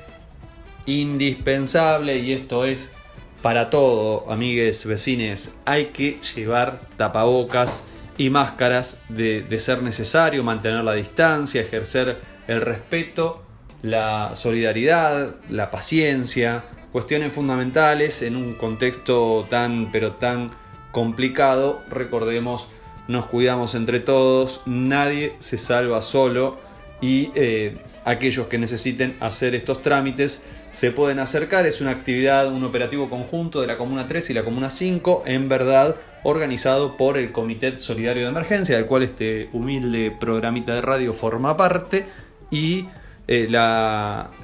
Indispensable, 0.87 2.19
y 2.19 2.33
esto 2.33 2.65
es 2.65 2.93
para 3.41 3.71
todo, 3.71 4.31
amigues, 4.31 4.87
vecines, 4.87 5.57
hay 5.65 5.87
que 5.87 6.21
llevar 6.37 6.81
tapabocas 6.97 7.83
y 8.19 8.31
máscaras 8.31 9.01
de 9.09 9.59
ser 9.59 9.83
necesario, 9.83 10.45
mantener 10.45 10.85
la 10.85 10.95
distancia, 10.95 11.61
ejercer 11.61 12.32
el 12.53 12.61
respeto, 12.61 13.43
la 13.83 14.35
solidaridad, 14.35 15.37
la 15.51 15.71
paciencia, 15.71 16.65
cuestiones 16.93 17.33
fundamentales 17.33 18.23
en 18.23 18.37
un 18.37 18.55
contexto 18.55 19.47
tan 19.51 19.91
pero 19.91 20.13
tan 20.13 20.51
complicado, 20.93 21.81
recordemos, 21.89 22.69
nos 23.09 23.27
cuidamos 23.27 23.75
entre 23.75 23.99
todos, 23.99 24.61
nadie 24.67 25.35
se 25.41 25.59
salva 25.59 26.03
solo 26.03 26.59
y 27.01 27.31
eh, 27.35 27.77
aquellos 28.05 28.47
que 28.47 28.59
necesiten 28.59 29.17
hacer 29.21 29.55
estos 29.55 29.83
trámites 29.83 30.43
se 30.71 30.91
pueden 30.91 31.19
acercar. 31.19 31.67
Es 31.67 31.81
una 31.81 31.91
actividad, 31.91 32.49
un 32.49 32.65
operativo 32.65 33.09
conjunto 33.09 33.61
de 33.61 33.67
la 33.67 33.77
Comuna 33.77 34.07
3 34.07 34.31
y 34.31 34.35
la 34.35 34.45
Comuna 34.45 34.71
5, 34.71 35.25
en 35.27 35.49
verdad 35.49 35.97
organizado 36.25 36.97
por 36.97 37.19
el 37.19 37.33
Comité 37.33 37.77
Solidario 37.77 38.25
de 38.25 38.31
Emergencia, 38.31 38.77
del 38.77 38.87
cual 38.87 39.03
este 39.03 39.49
humilde 39.53 40.15
programita 40.19 40.75
de 40.75 40.81
radio 40.81 41.13
forma 41.13 41.57
parte, 41.57 42.07
y 42.53 42.87
eh, 43.27 43.49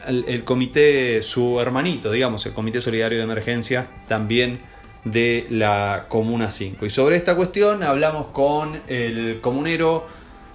el, 0.06 0.44
comité, 0.44 1.22
su 1.22 1.60
hermanito, 1.60 2.10
digamos, 2.10 2.44
el 2.46 2.52
Comité 2.52 2.80
Solidario 2.80 3.18
de 3.18 3.24
Emergencia, 3.24 3.86
también 4.08 4.60
de 5.04 5.46
la 5.50 6.06
Comuna 6.08 6.50
5. 6.50 6.86
Y 6.86 6.90
sobre 6.90 7.16
esta 7.16 7.36
cuestión 7.36 7.82
hablamos 7.82 8.28
con 8.28 8.80
el 8.88 9.40
comunero 9.40 10.06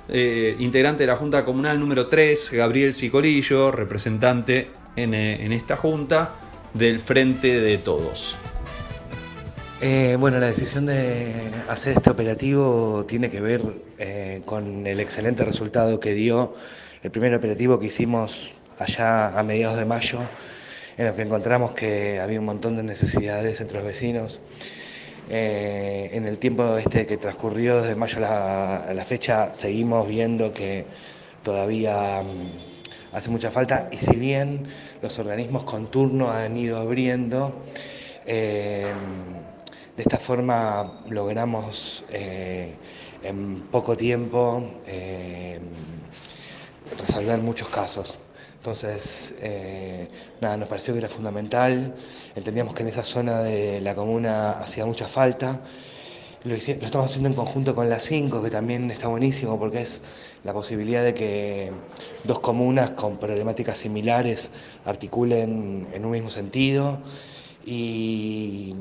eh, 0.10 0.56
integrante 0.60 1.04
de 1.04 1.08
la 1.08 1.16
Junta 1.16 1.46
Comunal 1.46 1.80
número 1.80 2.08
3, 2.08 2.52
Gabriel 2.54 2.94
Cicolillo, 2.94 3.72
representante 3.72 4.72
en, 4.96 5.14
eh, 5.14 5.46
en 5.46 5.52
esta 5.52 5.78
Junta 5.78 6.32
del 6.74 7.00
Frente 7.00 7.62
de 7.62 7.78
Todos. 7.78 8.36
Bueno, 10.18 10.40
la 10.40 10.46
decisión 10.46 10.86
de 10.86 11.34
hacer 11.68 11.98
este 11.98 12.10
operativo 12.10 13.04
tiene 13.06 13.30
que 13.30 13.42
ver 13.42 13.62
con 14.46 14.88
el 14.88 15.02
excelente 15.02 15.44
resultado 15.44 16.00
que 16.00 16.14
dio 16.14 16.56
el 17.04 17.12
primer 17.12 17.36
operativo 17.36 17.80
que 17.80 17.88
hicimos 17.88 18.54
allá 18.80 19.38
a 19.38 19.44
mediados 19.44 19.78
de 19.78 19.86
mayo 19.86 20.20
en 20.98 21.08
el 21.08 21.14
que 21.14 21.24
encontramos 21.24 21.74
que 21.74 22.20
había 22.22 22.40
un 22.40 22.46
montón 22.46 22.78
de 22.78 22.84
necesidades 22.84 23.60
entre 23.60 23.78
los 23.78 23.86
vecinos. 23.86 24.42
Eh, 25.30 26.10
en 26.14 26.28
el 26.28 26.38
tiempo 26.38 26.78
este 26.78 27.06
que 27.06 27.18
transcurrió 27.18 27.82
desde 27.82 27.96
mayo 27.96 28.26
a 28.26 28.94
la, 28.94 29.06
fecha 29.06 29.54
seguimos 29.54 30.08
viendo 30.08 30.54
que 30.54 30.86
todavía 31.44 32.24
mm, 32.24 33.16
hace 33.16 33.30
mucha 33.30 33.50
falta 33.52 33.90
y 33.92 33.98
si 33.98 34.16
bien 34.16 34.68
los 35.02 35.20
organismos 35.20 35.64
con 35.64 35.92
turno 35.92 36.32
han 36.32 36.56
ido 36.56 36.80
abriendo, 36.80 37.64
eh, 38.26 38.92
de 39.96 40.04
esta 40.04 40.18
forma 40.18 41.02
logramos 41.10 42.06
eh, 42.12 42.74
en 43.24 43.62
poco 43.72 43.96
tiempo 43.98 44.64
resolver 46.98 47.40
muchos 47.40 47.70
casos. 47.70 48.20
Entonces, 48.64 49.34
eh, 49.42 50.08
nada, 50.40 50.56
nos 50.56 50.70
pareció 50.70 50.94
que 50.94 51.00
era 51.00 51.10
fundamental, 51.10 51.94
entendíamos 52.34 52.74
que 52.74 52.84
en 52.84 52.90
esa 52.90 53.04
zona 53.04 53.42
de 53.42 53.82
la 53.82 53.94
comuna 53.94 54.52
hacía 54.52 54.86
mucha 54.86 55.08
falta. 55.08 55.60
Lo, 56.46 56.56
estamos 56.56 57.08
haciendo 57.08 57.30
en 57.30 57.36
conjunto 57.36 57.76
con 57.76 57.90
la 57.90 58.00
5, 58.00 58.42
que 58.42 58.50
también 58.50 58.90
está 58.90 59.08
buenísimo 59.08 59.60
porque 59.60 59.82
es 59.82 60.02
la 60.46 60.54
posibilidad 60.54 61.04
de 61.04 61.14
que 61.14 61.72
dos 62.24 62.40
comunas 62.40 62.92
con 62.92 63.18
problemáticas 63.18 63.78
similares 63.80 64.52
articulen 64.86 65.88
en 65.94 66.06
un 66.06 66.12
mismo 66.12 66.30
sentido. 66.30 67.00
Y 67.66 68.76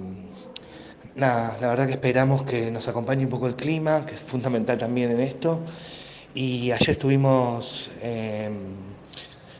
nada, 1.16 1.56
la 1.60 1.68
verdad 1.68 1.86
que 1.86 1.92
esperamos 1.94 2.44
que 2.44 2.70
nos 2.70 2.86
acompañe 2.88 3.24
un 3.24 3.30
poco 3.30 3.48
el 3.48 3.56
clima, 3.56 4.06
que 4.06 4.14
es 4.14 4.22
fundamental 4.22 4.78
también 4.78 5.10
en 5.10 5.20
esto. 5.20 5.60
Y 6.34 6.70
ayer 6.70 6.90
estuvimos... 6.90 7.90
Eh, 8.00 8.50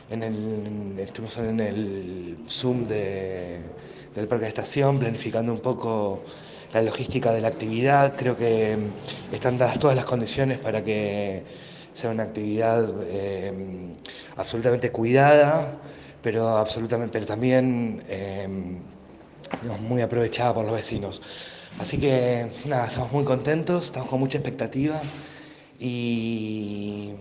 en 0.09 0.21
el, 0.21 0.99
estuvimos 0.99 1.37
en 1.37 1.59
el 1.59 2.37
Zoom 2.47 2.87
del 2.87 4.27
Parque 4.27 4.43
de 4.43 4.47
Estación, 4.47 4.99
planificando 4.99 5.51
un 5.53 5.59
poco 5.59 6.23
la 6.71 6.81
logística 6.81 7.31
de 7.31 7.41
la 7.41 7.47
actividad. 7.47 8.15
Creo 8.15 8.35
que 8.35 8.77
están 9.31 9.57
dadas 9.57 9.79
todas 9.79 9.95
las 9.95 10.05
condiciones 10.05 10.59
para 10.59 10.83
que 10.83 11.43
sea 11.93 12.11
una 12.11 12.23
actividad 12.23 12.89
eh, 13.05 13.53
absolutamente 14.35 14.91
cuidada, 14.91 15.79
pero, 16.21 16.57
absolutamente, 16.57 17.13
pero 17.13 17.25
también 17.25 18.03
muy 19.81 20.01
aprovechada 20.01 20.53
por 20.53 20.65
los 20.65 20.73
vecinos. 20.73 21.21
Así 21.79 21.97
que 21.97 22.51
nada, 22.65 22.87
estamos 22.87 23.11
muy 23.11 23.23
contentos, 23.23 23.85
estamos 23.85 24.09
con 24.09 24.19
mucha 24.19 24.37
expectativa 24.37 25.01
y 25.83 27.11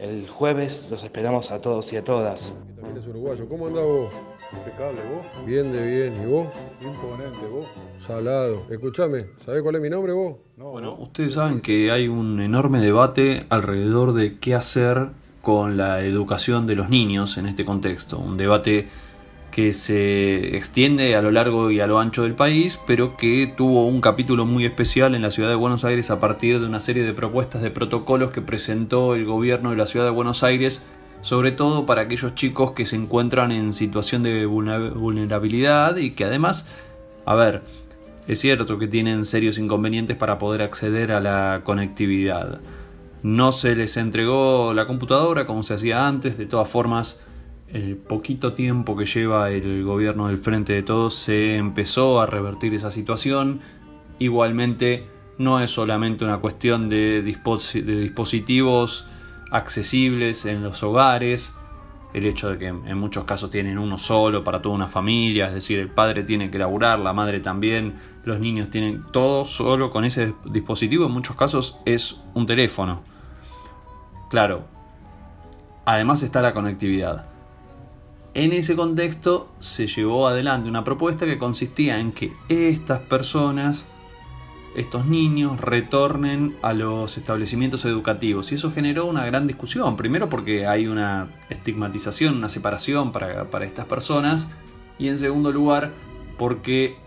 el 0.00 0.26
jueves 0.28 0.88
los 0.90 1.02
esperamos 1.04 1.50
a 1.50 1.60
todos 1.60 1.92
y 1.92 1.96
a 1.96 2.04
todas. 2.04 2.54
también 2.76 2.96
es 2.98 3.06
uruguayo. 3.06 3.48
¿Cómo 3.48 3.66
andás 3.66 3.84
vos? 3.84 4.12
Impecable, 4.52 5.00
vos. 5.14 5.46
Bien 5.46 5.72
de 5.72 5.86
bien, 5.86 6.22
¿y 6.22 6.26
vos? 6.30 6.46
Imponente, 6.80 7.46
vos. 7.52 7.66
Salado. 8.06 8.62
Escúchame, 8.70 9.26
¿sabés 9.44 9.62
cuál 9.62 9.76
es 9.76 9.82
mi 9.82 9.90
nombre 9.90 10.12
vos? 10.12 10.36
No, 10.56 10.70
Bueno, 10.70 10.92
vos. 10.96 11.08
ustedes 11.08 11.34
saben 11.34 11.60
que 11.60 11.90
hay 11.90 12.08
un 12.08 12.40
enorme 12.40 12.80
debate 12.80 13.44
alrededor 13.50 14.12
de 14.12 14.38
qué 14.38 14.54
hacer 14.54 15.08
con 15.42 15.76
la 15.76 16.02
educación 16.02 16.66
de 16.66 16.74
los 16.76 16.88
niños 16.88 17.36
en 17.38 17.46
este 17.46 17.64
contexto. 17.64 18.18
Un 18.18 18.36
debate 18.36 18.88
que 19.50 19.72
se 19.72 20.54
extiende 20.56 21.16
a 21.16 21.22
lo 21.22 21.30
largo 21.30 21.70
y 21.70 21.80
a 21.80 21.86
lo 21.86 21.98
ancho 21.98 22.24
del 22.24 22.34
país, 22.34 22.78
pero 22.86 23.16
que 23.16 23.52
tuvo 23.56 23.86
un 23.86 24.00
capítulo 24.00 24.44
muy 24.44 24.66
especial 24.66 25.14
en 25.14 25.22
la 25.22 25.30
ciudad 25.30 25.48
de 25.48 25.54
Buenos 25.54 25.84
Aires 25.84 26.10
a 26.10 26.20
partir 26.20 26.60
de 26.60 26.66
una 26.66 26.80
serie 26.80 27.04
de 27.04 27.14
propuestas 27.14 27.62
de 27.62 27.70
protocolos 27.70 28.32
que 28.32 28.42
presentó 28.42 29.14
el 29.14 29.24
gobierno 29.24 29.70
de 29.70 29.76
la 29.76 29.86
ciudad 29.86 30.04
de 30.04 30.10
Buenos 30.10 30.42
Aires, 30.42 30.82
sobre 31.22 31.52
todo 31.52 31.86
para 31.86 32.02
aquellos 32.02 32.34
chicos 32.34 32.72
que 32.72 32.84
se 32.84 32.96
encuentran 32.96 33.50
en 33.50 33.72
situación 33.72 34.22
de 34.22 34.46
vulner- 34.46 34.92
vulnerabilidad 34.92 35.96
y 35.96 36.10
que 36.10 36.24
además, 36.24 36.66
a 37.24 37.34
ver, 37.34 37.62
es 38.28 38.40
cierto 38.40 38.78
que 38.78 38.88
tienen 38.88 39.24
serios 39.24 39.56
inconvenientes 39.56 40.16
para 40.16 40.38
poder 40.38 40.60
acceder 40.60 41.12
a 41.12 41.20
la 41.20 41.62
conectividad. 41.64 42.60
No 43.22 43.52
se 43.52 43.74
les 43.74 43.96
entregó 43.96 44.74
la 44.74 44.86
computadora 44.86 45.46
como 45.46 45.62
se 45.62 45.74
hacía 45.74 46.06
antes, 46.06 46.36
de 46.36 46.46
todas 46.46 46.68
formas, 46.68 47.20
el 47.72 47.96
poquito 47.96 48.52
tiempo 48.52 48.96
que 48.96 49.04
lleva 49.04 49.50
el 49.50 49.84
gobierno 49.84 50.28
del 50.28 50.38
Frente 50.38 50.72
de 50.72 50.82
Todos 50.82 51.14
se 51.14 51.56
empezó 51.56 52.20
a 52.20 52.26
revertir 52.26 52.74
esa 52.74 52.90
situación. 52.90 53.60
Igualmente, 54.18 55.06
no 55.38 55.60
es 55.60 55.70
solamente 55.70 56.24
una 56.24 56.38
cuestión 56.38 56.88
de, 56.88 57.24
disposi- 57.24 57.82
de 57.82 58.00
dispositivos 58.00 59.04
accesibles 59.50 60.44
en 60.46 60.62
los 60.62 60.82
hogares, 60.82 61.54
el 62.14 62.24
hecho 62.24 62.48
de 62.48 62.58
que 62.58 62.68
en 62.68 62.98
muchos 62.98 63.24
casos 63.24 63.50
tienen 63.50 63.78
uno 63.78 63.98
solo 63.98 64.42
para 64.42 64.62
toda 64.62 64.74
una 64.74 64.88
familia, 64.88 65.48
es 65.48 65.54
decir, 65.54 65.78
el 65.78 65.90
padre 65.90 66.22
tiene 66.22 66.50
que 66.50 66.58
laburar, 66.58 66.98
la 66.98 67.12
madre 67.12 67.40
también, 67.40 67.94
los 68.24 68.40
niños 68.40 68.70
tienen 68.70 69.04
todo 69.12 69.44
solo 69.44 69.90
con 69.90 70.04
ese 70.04 70.32
dispositivo, 70.46 71.06
en 71.06 71.12
muchos 71.12 71.36
casos 71.36 71.76
es 71.84 72.16
un 72.32 72.46
teléfono. 72.46 73.02
Claro, 74.30 74.64
además 75.84 76.22
está 76.22 76.40
la 76.40 76.54
conectividad. 76.54 77.26
En 78.36 78.52
ese 78.52 78.76
contexto 78.76 79.48
se 79.60 79.86
llevó 79.86 80.28
adelante 80.28 80.68
una 80.68 80.84
propuesta 80.84 81.24
que 81.24 81.38
consistía 81.38 81.98
en 81.98 82.12
que 82.12 82.34
estas 82.50 83.00
personas, 83.00 83.86
estos 84.76 85.06
niños, 85.06 85.58
retornen 85.58 86.54
a 86.60 86.74
los 86.74 87.16
establecimientos 87.16 87.86
educativos. 87.86 88.52
Y 88.52 88.56
eso 88.56 88.70
generó 88.70 89.06
una 89.06 89.24
gran 89.24 89.46
discusión. 89.46 89.96
Primero 89.96 90.28
porque 90.28 90.66
hay 90.66 90.86
una 90.86 91.30
estigmatización, 91.48 92.36
una 92.36 92.50
separación 92.50 93.10
para, 93.10 93.48
para 93.48 93.64
estas 93.64 93.86
personas. 93.86 94.50
Y 94.98 95.08
en 95.08 95.16
segundo 95.16 95.50
lugar 95.50 95.92
porque 96.36 96.98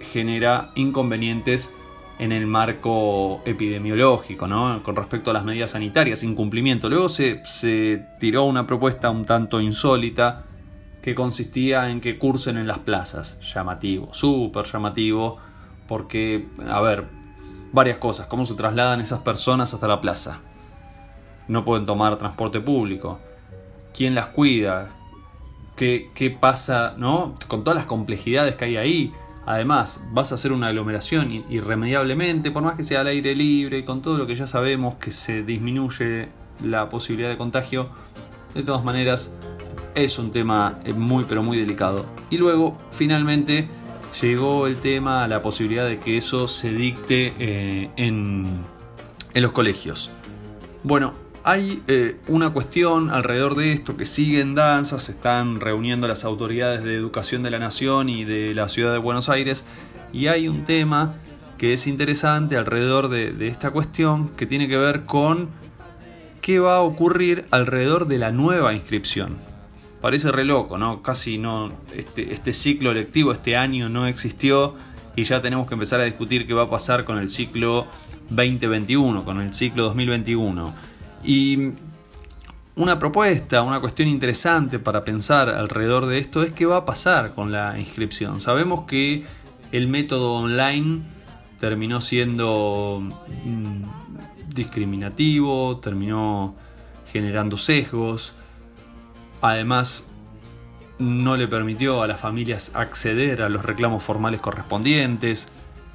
genera 0.00 0.70
inconvenientes 0.76 1.72
en 2.20 2.30
el 2.30 2.46
marco 2.46 3.42
epidemiológico, 3.46 4.46
¿no? 4.46 4.80
Con 4.84 4.94
respecto 4.94 5.32
a 5.32 5.34
las 5.34 5.44
medidas 5.44 5.72
sanitarias, 5.72 6.22
incumplimiento. 6.22 6.88
Luego 6.88 7.08
se, 7.08 7.44
se 7.44 8.00
tiró 8.20 8.44
una 8.44 8.64
propuesta 8.64 9.10
un 9.10 9.24
tanto 9.24 9.60
insólita 9.60 10.44
que 11.08 11.14
consistía 11.14 11.88
en 11.88 12.02
que 12.02 12.18
cursen 12.18 12.58
en 12.58 12.66
las 12.66 12.80
plazas. 12.80 13.38
Llamativo, 13.40 14.12
súper 14.12 14.64
llamativo, 14.64 15.38
porque, 15.86 16.46
a 16.68 16.82
ver, 16.82 17.06
varias 17.72 17.96
cosas. 17.96 18.26
¿Cómo 18.26 18.44
se 18.44 18.52
trasladan 18.52 19.00
esas 19.00 19.20
personas 19.20 19.72
hasta 19.72 19.88
la 19.88 20.02
plaza? 20.02 20.42
No 21.48 21.64
pueden 21.64 21.86
tomar 21.86 22.18
transporte 22.18 22.60
público. 22.60 23.20
¿Quién 23.94 24.14
las 24.14 24.26
cuida? 24.26 24.90
¿Qué, 25.76 26.10
qué 26.14 26.28
pasa, 26.28 26.92
no? 26.98 27.36
Con 27.48 27.64
todas 27.64 27.78
las 27.78 27.86
complejidades 27.86 28.54
que 28.56 28.66
hay 28.66 28.76
ahí. 28.76 29.14
Además, 29.46 30.04
vas 30.12 30.30
a 30.32 30.34
hacer 30.34 30.52
una 30.52 30.66
aglomeración 30.66 31.32
irremediablemente, 31.48 32.50
por 32.50 32.62
más 32.62 32.74
que 32.74 32.82
sea 32.82 33.00
al 33.00 33.06
aire 33.06 33.34
libre, 33.34 33.82
con 33.86 34.02
todo 34.02 34.18
lo 34.18 34.26
que 34.26 34.36
ya 34.36 34.46
sabemos 34.46 34.96
que 34.96 35.10
se 35.10 35.42
disminuye 35.42 36.28
la 36.62 36.90
posibilidad 36.90 37.30
de 37.30 37.38
contagio. 37.38 37.88
De 38.54 38.62
todas 38.62 38.84
maneras, 38.84 39.32
es 39.98 40.18
un 40.18 40.30
tema 40.30 40.78
muy 40.96 41.24
pero 41.24 41.42
muy 41.42 41.58
delicado. 41.58 42.06
Y 42.30 42.38
luego, 42.38 42.76
finalmente, 42.92 43.68
llegó 44.20 44.66
el 44.66 44.76
tema 44.76 45.24
a 45.24 45.28
la 45.28 45.42
posibilidad 45.42 45.86
de 45.86 45.98
que 45.98 46.16
eso 46.16 46.48
se 46.48 46.72
dicte 46.72 47.34
eh, 47.38 47.90
en, 47.96 48.58
en, 49.34 49.42
los 49.42 49.52
colegios. 49.52 50.10
Bueno, 50.82 51.14
hay 51.44 51.82
eh, 51.88 52.16
una 52.28 52.50
cuestión 52.50 53.10
alrededor 53.10 53.54
de 53.54 53.72
esto 53.72 53.96
que 53.96 54.06
sigue 54.06 54.40
en 54.40 54.54
danza, 54.54 54.98
se 55.00 55.12
están 55.12 55.60
reuniendo 55.60 56.08
las 56.08 56.24
autoridades 56.24 56.82
de 56.84 56.94
educación 56.94 57.42
de 57.42 57.50
la 57.50 57.58
nación 57.58 58.08
y 58.08 58.24
de 58.24 58.54
la 58.54 58.68
ciudad 58.68 58.92
de 58.92 58.98
Buenos 58.98 59.28
Aires 59.28 59.64
y 60.12 60.26
hay 60.28 60.48
un 60.48 60.64
tema 60.64 61.14
que 61.58 61.72
es 61.72 61.86
interesante 61.86 62.56
alrededor 62.56 63.08
de, 63.08 63.32
de 63.32 63.48
esta 63.48 63.70
cuestión 63.70 64.28
que 64.30 64.46
tiene 64.46 64.68
que 64.68 64.76
ver 64.76 65.04
con 65.04 65.48
qué 66.40 66.60
va 66.60 66.76
a 66.76 66.80
ocurrir 66.80 67.46
alrededor 67.50 68.06
de 68.06 68.18
la 68.18 68.30
nueva 68.30 68.74
inscripción 68.74 69.47
parece 70.00 70.30
re 70.32 70.44
loco, 70.44 70.78
¿no? 70.78 71.02
Casi 71.02 71.38
no. 71.38 71.70
Este, 71.94 72.32
este 72.32 72.52
ciclo 72.52 72.92
lectivo, 72.92 73.32
este 73.32 73.56
año 73.56 73.88
no 73.88 74.06
existió 74.06 74.74
y 75.16 75.24
ya 75.24 75.40
tenemos 75.40 75.66
que 75.66 75.74
empezar 75.74 76.00
a 76.00 76.04
discutir 76.04 76.46
qué 76.46 76.54
va 76.54 76.64
a 76.64 76.70
pasar 76.70 77.04
con 77.04 77.18
el 77.18 77.28
ciclo 77.28 77.86
2021, 78.30 79.24
con 79.24 79.40
el 79.40 79.52
ciclo 79.52 79.84
2021. 79.84 80.74
Y 81.24 81.72
una 82.76 82.98
propuesta, 82.98 83.62
una 83.62 83.80
cuestión 83.80 84.08
interesante 84.08 84.78
para 84.78 85.02
pensar 85.02 85.48
alrededor 85.48 86.06
de 86.06 86.18
esto 86.18 86.44
es 86.44 86.52
qué 86.52 86.64
va 86.64 86.76
a 86.76 86.84
pasar 86.84 87.34
con 87.34 87.50
la 87.50 87.78
inscripción. 87.78 88.40
Sabemos 88.40 88.82
que 88.82 89.24
el 89.72 89.88
método 89.88 90.34
online 90.34 91.02
terminó 91.58 92.00
siendo 92.00 93.02
mm, 93.44 93.82
discriminativo, 94.54 95.78
terminó 95.78 96.54
generando 97.10 97.56
sesgos, 97.56 98.34
Además, 99.40 100.08
no 100.98 101.36
le 101.36 101.46
permitió 101.46 102.02
a 102.02 102.06
las 102.06 102.20
familias 102.20 102.72
acceder 102.74 103.42
a 103.42 103.48
los 103.48 103.64
reclamos 103.64 104.02
formales 104.02 104.40
correspondientes. 104.40 105.48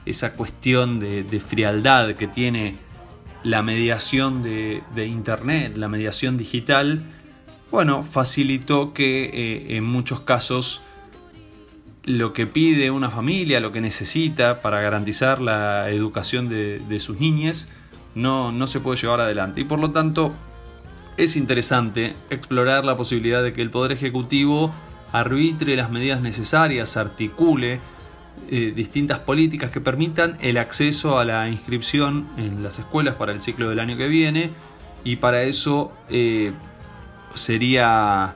Esa 0.06 0.34
cuestión 0.34 1.00
de, 1.00 1.42
frialdad 1.46 2.16
que 2.16 2.28
tiene 2.28 2.76
la 3.44 3.62
mediación 3.62 4.44
de, 4.44 4.84
de, 4.96 5.08
Internet, 5.08 5.78
la 5.78 5.90
mediación 5.90 6.38
digital, 6.38 7.04
bueno, 7.72 8.04
facilitó 8.04 8.94
que 8.94 9.26
eh, 9.26 9.78
en 9.78 9.84
muchos 9.84 10.22
casos 10.22 10.82
lo 12.06 12.34
que 12.34 12.48
pide 12.48 12.92
una 12.92 13.10
familia, 13.10 13.60
lo 13.60 13.72
que 13.72 13.82
necesita 13.82 14.60
para 14.62 14.82
garantizar 14.82 15.42
la 15.42 15.90
educación 15.90 16.50
de, 16.50 16.80
de 16.80 17.00
sus 17.00 17.20
niñas, 17.20 17.70
no, 18.14 18.52
no 18.52 18.68
se 18.68 18.80
puede 18.80 19.02
llevar 19.02 19.22
adelante. 19.22 19.62
Y 19.62 19.64
por 19.64 19.80
lo 19.80 19.92
tanto, 19.92 20.34
es 21.18 21.36
interesante 21.36 22.16
explorar 22.30 22.86
la 22.86 22.96
posibilidad 22.98 23.44
de 23.44 23.54
que 23.54 23.62
el 23.62 23.70
Poder 23.70 23.92
Ejecutivo 23.92 24.74
arbitre 25.12 25.76
las 25.76 25.92
medidas 25.92 26.22
necesarias, 26.22 26.98
articule 26.98 27.80
eh, 28.50 28.74
distintas 28.76 29.20
políticas 29.20 29.70
que 29.70 29.80
permitan 29.80 30.38
el 30.42 30.58
acceso 30.58 31.20
a 31.20 31.26
la 31.26 31.50
inscripción 31.50 32.28
en 32.38 32.64
las 32.64 32.80
escuelas 32.80 33.16
para 33.16 33.32
el 33.32 33.42
ciclo 33.42 33.70
del 33.70 33.80
año 33.80 33.96
que 33.96 34.08
viene 34.08 34.50
y 35.04 35.18
para 35.18 35.44
eso 35.44 35.94
eh, 36.10 36.52
sería 37.36 38.36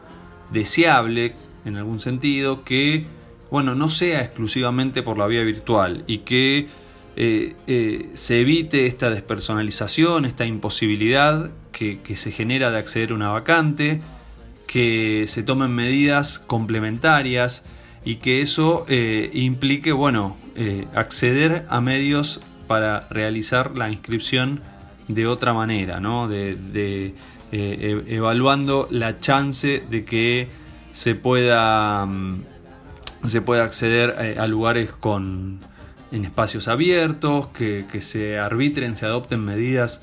deseable 0.51 1.35
en 1.65 1.77
algún 1.77 1.99
sentido 1.99 2.63
que 2.63 3.05
bueno 3.49 3.73
no 3.73 3.89
sea 3.89 4.21
exclusivamente 4.21 5.01
por 5.01 5.17
la 5.17 5.25
vía 5.25 5.41
virtual 5.41 6.03
y 6.05 6.19
que 6.19 6.67
eh, 7.19 7.55
eh, 7.65 8.11
se 8.13 8.41
evite 8.41 8.85
esta 8.85 9.09
despersonalización, 9.09 10.25
esta 10.25 10.45
imposibilidad 10.45 11.49
que, 11.71 11.99
se 12.15 12.31
genera 12.31 12.69
de 12.69 12.77
acceder 12.77 13.09
a 13.09 13.15
una 13.15 13.29
vacante, 13.29 14.01
que 14.67 15.23
se 15.25 15.41
tomen 15.41 15.73
medidas 15.73 16.37
complementarias 16.37 17.65
y 18.05 18.17
que 18.17 18.43
eso 18.43 18.85
eh, 18.87 19.31
implique, 19.33 19.93
bueno, 19.93 20.37
acceder 20.93 21.65
a 21.69 21.81
medios 21.81 22.39
para 22.67 23.07
realizar 23.09 23.75
la 23.75 23.89
inscripción 23.89 24.61
de 25.07 25.25
otra 25.25 25.53
manera, 25.53 25.99
¿no? 25.99 26.27
De, 26.27 26.55
de 26.55 27.15
evaluando 27.51 28.87
la 28.91 29.19
chance 29.19 29.83
de 29.89 30.05
que 30.05 30.49
se 30.91 31.15
pueda, 31.15 32.03
um, 32.03 32.43
se 33.23 33.41
pueda 33.41 33.63
acceder 33.63 34.37
a 34.39 34.45
lugares 34.45 34.91
con 34.91 35.61
en 36.11 36.25
espacios 36.25 36.67
abiertos, 36.67 37.47
que, 37.47 37.85
que, 37.91 38.01
se 38.01 38.37
arbitren, 38.39 38.95
se 38.95 39.05
adopten 39.05 39.43
medidas 39.43 40.01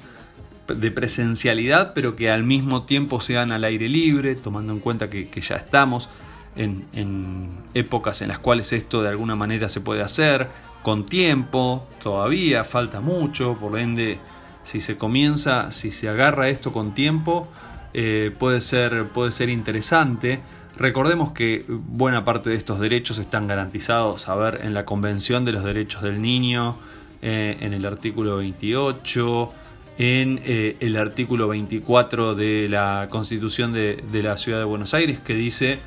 de 0.68 0.90
presencialidad, 0.90 1.92
pero 1.94 2.16
que 2.16 2.30
al 2.30 2.44
mismo 2.44 2.84
tiempo 2.84 3.20
sean 3.20 3.52
al 3.52 3.64
aire 3.64 3.88
libre, 3.88 4.34
tomando 4.34 4.72
en 4.72 4.80
cuenta 4.80 5.10
que, 5.10 5.28
ya 5.40 5.56
estamos 5.56 6.08
en, 6.56 6.84
en, 6.92 7.50
épocas 7.74 8.22
en 8.22 8.28
las 8.28 8.38
cuales 8.38 8.72
esto 8.72 9.02
de 9.02 9.10
alguna 9.10 9.36
manera 9.36 9.68
se 9.68 9.80
puede 9.80 10.02
hacer, 10.02 10.48
con 10.82 11.06
tiempo, 11.06 11.86
todavía 12.02 12.64
falta 12.64 13.00
mucho, 13.00 13.54
por 13.54 13.78
ende, 13.78 14.18
si 14.64 14.80
se 14.80 14.96
comienza, 14.96 15.70
si 15.70 15.90
se 15.90 16.08
agarra 16.08 16.48
esto 16.48 16.72
con 16.72 16.94
tiempo, 16.94 17.48
eh, 17.92 18.34
puede, 18.38 18.60
ser, 18.60 19.08
puede 19.08 19.30
ser 19.30 19.48
interesante. 19.48 20.40
Recordemos 20.76 21.32
que 21.32 21.64
buena 21.68 22.24
parte 22.24 22.50
de 22.50 22.56
estos 22.56 22.80
derechos 22.80 23.18
están 23.18 23.46
garantizados, 23.46 24.28
a 24.28 24.34
ver, 24.34 24.60
en 24.64 24.74
la 24.74 24.84
Convención 24.84 25.44
de 25.44 25.52
los 25.52 25.62
Derechos 25.62 26.02
del 26.02 26.20
Niño, 26.20 26.76
eh, 27.22 27.56
en 27.60 27.72
el 27.72 27.86
artículo 27.86 28.36
28, 28.36 29.52
en 29.98 30.40
eh, 30.44 30.76
el 30.80 30.96
artículo 30.96 31.48
24 31.48 32.34
de 32.34 32.68
la 32.68 33.06
Constitución 33.08 33.72
de, 33.72 34.02
de 34.10 34.22
la 34.22 34.36
Ciudad 34.36 34.58
de 34.58 34.64
Buenos 34.64 34.94
Aires, 34.94 35.20
que 35.20 35.34
dice 35.34 35.78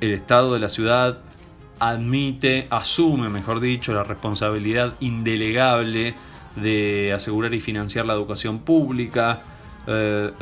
el 0.00 0.12
Estado 0.12 0.54
de 0.54 0.60
la 0.60 0.68
ciudad 0.68 1.18
admite, 1.78 2.66
asume, 2.70 3.28
mejor 3.28 3.60
dicho, 3.60 3.92
la 3.92 4.02
responsabilidad 4.02 4.94
indelegable 5.00 6.14
de 6.56 7.12
asegurar 7.12 7.52
y 7.54 7.60
financiar 7.60 8.06
la 8.06 8.14
educación 8.14 8.60
pública. 8.60 9.42
Eh, 9.88 10.32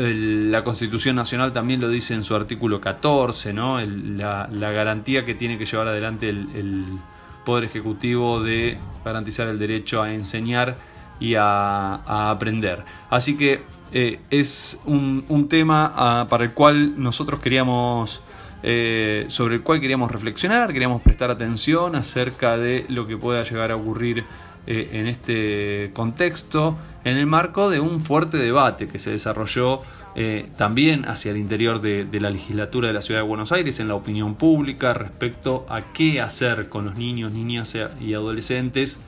la 0.51 0.65
Constitución 0.65 1.17
Nacional 1.17 1.53
también 1.53 1.81
lo 1.81 1.89
dice 1.89 2.15
en 2.15 2.25
su 2.25 2.35
artículo 2.35 2.81
14, 2.81 3.53
¿no? 3.53 3.79
la, 3.81 4.49
garantía 4.51 5.25
que 5.25 5.35
tiene 5.35 5.59
que 5.59 5.67
llevar 5.67 5.89
adelante 5.89 6.29
el, 6.29 6.99
Poder 7.45 7.65
Ejecutivo 7.65 8.43
de 8.43 8.79
garantizar 9.05 9.47
el 9.49 9.59
derecho 9.59 10.01
a 10.01 10.15
enseñar 10.15 10.79
y 11.21 11.35
a, 11.35 12.31
aprender. 12.31 12.83
Así 13.11 13.37
que 13.37 13.61
eh, 13.93 14.21
es 14.31 14.81
un, 14.87 15.47
tema 15.51 15.93
ah, 15.95 16.27
para 16.31 16.45
el 16.45 16.53
cual 16.53 16.95
nosotros 16.97 17.41
queríamos 17.41 18.23
eh, 18.63 19.27
sobre 19.29 19.57
el 19.57 19.63
cual 19.63 19.79
queríamos 19.79 20.11
reflexionar, 20.11 20.73
queríamos 20.73 21.03
prestar 21.03 21.31
atención 21.31 21.97
acerca 21.97 22.57
de 22.57 22.87
lo 22.89 23.07
que 23.07 23.19
pueda 23.19 23.43
llegar 23.43 23.73
a 23.73 23.77
ocurrir 23.77 24.25
en 24.67 25.07
este 25.07 25.91
contexto, 25.93 26.79
en 27.05 27.19
el 27.19 27.27
marco 27.27 27.71
de 27.71 27.81
un 27.81 28.01
fuerte 28.03 28.39
debate 28.39 28.89
que 28.89 28.99
se 28.99 29.11
desarrolló 29.11 29.83
eh, 30.17 30.49
también 30.57 31.07
hacia 31.09 31.33
el 31.33 31.37
interior 31.37 31.81
de, 31.81 32.09
la 32.21 32.31
legislatura 32.31 32.89
de 32.89 32.95
la 32.95 33.03
Ciudad 33.03 33.21
de 33.21 33.27
Buenos 33.27 33.53
Aires, 33.53 33.81
en 33.81 33.89
la 33.89 33.95
opinión 33.95 34.37
pública, 34.37 34.95
respecto 34.95 35.67
a 35.69 35.93
qué 35.93 36.21
hacer 36.21 36.69
con 36.69 36.85
los 36.85 36.97
niños, 36.97 37.33
niñas 37.33 37.77
y 38.01 38.15
adolescentes 38.15 39.01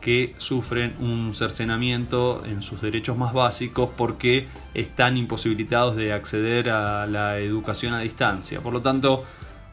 que 0.00 0.34
sufren 0.36 0.96
un 1.00 1.34
cercenamiento 1.34 2.44
en 2.44 2.62
sus 2.62 2.82
derechos 2.82 3.16
más 3.16 3.32
básicos 3.32 3.88
porque 3.96 4.48
están 4.74 5.16
imposibilitados 5.16 5.96
de 5.96 6.12
acceder 6.12 6.68
a 6.68 7.06
la 7.06 7.38
educación 7.38 7.94
a 7.94 8.00
distancia. 8.00 8.60
Por 8.60 8.74
lo 8.74 8.80
tanto, 8.80 9.24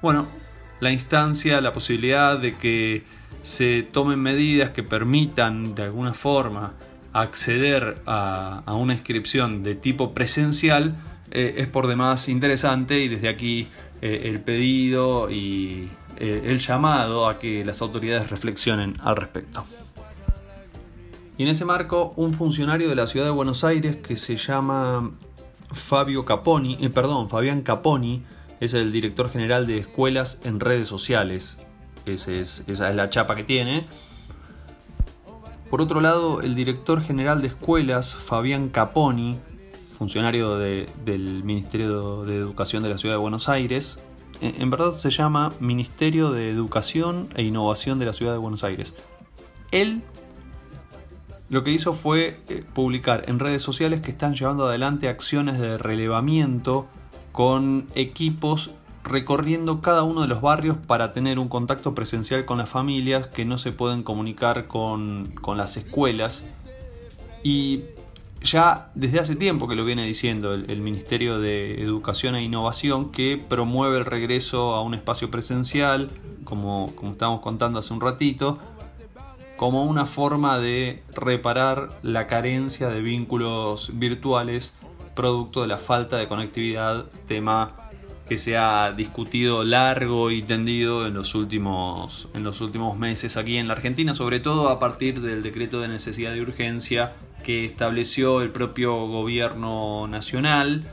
bueno, 0.01 0.27
la 0.79 0.91
instancia, 0.91 1.59
la 1.61 1.73
posibilidad 1.73 2.37
de 2.37 2.53
que 2.53 3.03
se 3.41 3.83
tomen 3.83 4.19
medidas 4.19 4.69
que 4.69 4.83
permitan 4.83 5.75
de 5.75 5.83
alguna 5.83 6.13
forma 6.13 6.73
acceder 7.13 8.01
a, 8.05 8.63
una 8.75 8.93
inscripción 8.93 9.63
de 9.63 9.75
tipo 9.75 10.13
presencial 10.13 10.95
eh, 11.31 11.55
es 11.57 11.67
por 11.67 11.87
demás 11.87 12.29
interesante 12.29 12.99
y 12.99 13.07
desde 13.07 13.29
aquí 13.29 13.67
eh, 14.01 14.23
el 14.25 14.41
pedido 14.41 15.29
y 15.29 15.89
eh, 16.17 16.43
el 16.45 16.59
llamado 16.59 17.27
a 17.27 17.39
que 17.39 17.63
las 17.65 17.81
autoridades 17.81 18.29
reflexionen 18.29 18.95
al 19.01 19.15
respecto. 19.15 19.65
Y 21.37 21.43
en 21.43 21.49
ese 21.49 21.65
marco, 21.65 22.13
un 22.17 22.33
funcionario 22.33 22.89
de 22.89 22.95
la 22.95 23.07
ciudad 23.07 23.25
de 23.25 23.31
Buenos 23.31 23.63
Aires 23.63 23.95
que 23.97 24.15
se 24.15 24.35
llama 24.35 25.11
Fabio 25.71 26.25
Caponi, 26.25 26.77
perdón, 26.89 27.29
Fabián 27.29 27.61
Caponi, 27.61 28.23
es 28.59 28.75
el 28.75 28.91
director 28.91 29.31
general 29.31 29.65
de 29.65 29.77
escuelas 29.77 30.39
en 30.43 30.59
redes 30.59 30.87
sociales. 30.87 31.57
esa 32.05 32.31
es 32.33 32.95
la 32.95 33.09
chapa 33.09 33.35
que 33.35 33.43
tiene. 33.43 33.87
Por 35.71 35.81
otro 35.81 36.01
lado, 36.01 36.41
el 36.41 36.53
director 36.53 37.01
general 37.01 37.41
de 37.41 37.47
escuelas, 37.47 38.13
Fabián 38.13 38.67
Caponi, 38.67 39.39
funcionario 39.97 40.57
del 40.57 41.45
Ministerio 41.45 42.23
de 42.23 42.35
Educación 42.35 42.83
de 42.83 42.89
la 42.89 42.97
Ciudad 42.97 43.15
de 43.15 43.21
Buenos 43.21 43.47
Aires, 43.47 43.97
en 44.41 44.69
verdad 44.69 44.91
se 44.97 45.09
llama 45.11 45.53
Ministerio 45.61 46.31
de 46.31 46.49
Educación 46.49 47.29
e 47.37 47.43
Innovación 47.43 47.99
de 47.99 48.05
la 48.05 48.11
Ciudad 48.11 48.33
de 48.33 48.39
Buenos 48.39 48.65
Aires. 48.65 48.93
Él 49.71 50.03
lo 51.47 51.63
que 51.63 51.71
hizo 51.71 51.93
fue 51.93 52.41
eh, 52.49 52.65
publicar 52.73 53.23
en 53.29 53.39
redes 53.39 53.61
sociales 53.61 54.01
que 54.01 54.11
están 54.11 54.35
llevando 54.35 54.67
adelante 54.67 55.07
acciones 55.07 55.57
de 55.57 55.77
relevamiento 55.77 56.87
con 57.31 57.87
equipos 57.95 58.71
recorriendo 59.03 59.81
cada 59.81 60.03
uno 60.03 60.21
de 60.21 60.27
los 60.27 60.41
barrios 60.41 60.77
para 60.77 61.11
tener 61.11 61.39
un 61.39 61.47
contacto 61.47 61.95
presencial 61.95 62.45
con 62.45 62.57
las 62.57 62.69
familias 62.69 63.27
que 63.27 63.45
no 63.45 63.57
se 63.57 63.71
pueden 63.71 64.03
comunicar 64.03 64.67
con, 64.67 65.33
las 65.55 65.77
escuelas. 65.77 66.43
Y 67.43 67.81
ya 68.41 68.91
desde 68.95 69.19
hace 69.19 69.35
tiempo 69.35 69.67
que 69.67 69.75
lo 69.75 69.85
viene 69.85 70.03
diciendo 70.03 70.53
el, 70.53 70.81
Ministerio 70.81 71.39
de 71.39 71.81
Educación 71.81 72.35
e 72.35 72.43
Innovación 72.43 73.11
que 73.11 73.43
promueve 73.49 73.97
el 73.97 74.05
regreso 74.05 74.75
a 74.75 74.81
un 74.81 74.93
espacio 74.93 75.31
presencial, 75.31 76.09
como, 76.43 76.93
como 76.95 77.13
estábamos 77.13 77.41
contando 77.41 77.79
hace 77.79 77.93
un 77.93 78.01
ratito, 78.01 78.59
como 79.57 79.85
una 79.85 80.05
forma 80.05 80.57
de 80.59 81.03
reparar 81.13 81.89
la 82.01 82.25
carencia 82.27 82.89
de 82.89 83.01
vínculos 83.01 83.91
virtuales 83.93 84.73
producto 85.15 85.61
de 85.61 85.67
la 85.67 85.77
falta 85.77 86.17
de 86.17 86.27
conectividad, 86.27 87.05
tema 87.27 87.80
que 88.31 88.37
se 88.37 88.55
ha 88.55 88.93
discutido 88.93 89.65
largo 89.65 90.31
y 90.31 90.41
tendido 90.41 91.05
en 91.05 91.13
los 91.15 91.35
últimos, 91.35 92.29
en 92.33 92.45
los 92.45 92.61
últimos 92.61 92.97
meses 92.97 93.35
aquí 93.35 93.57
en 93.57 93.67
la 93.67 93.73
Argentina, 93.73 94.15
sobre 94.15 94.39
todo 94.39 94.69
a 94.69 94.79
partir 94.79 95.19
del 95.19 95.43
decreto 95.43 95.81
de 95.81 95.89
necesidad 95.89 96.31
de 96.31 96.39
urgencia 96.39 97.11
que 97.43 97.65
estableció 97.65 98.41
el 98.41 98.51
propio 98.51 98.95
gobierno 99.07 100.07
nacional 100.07 100.85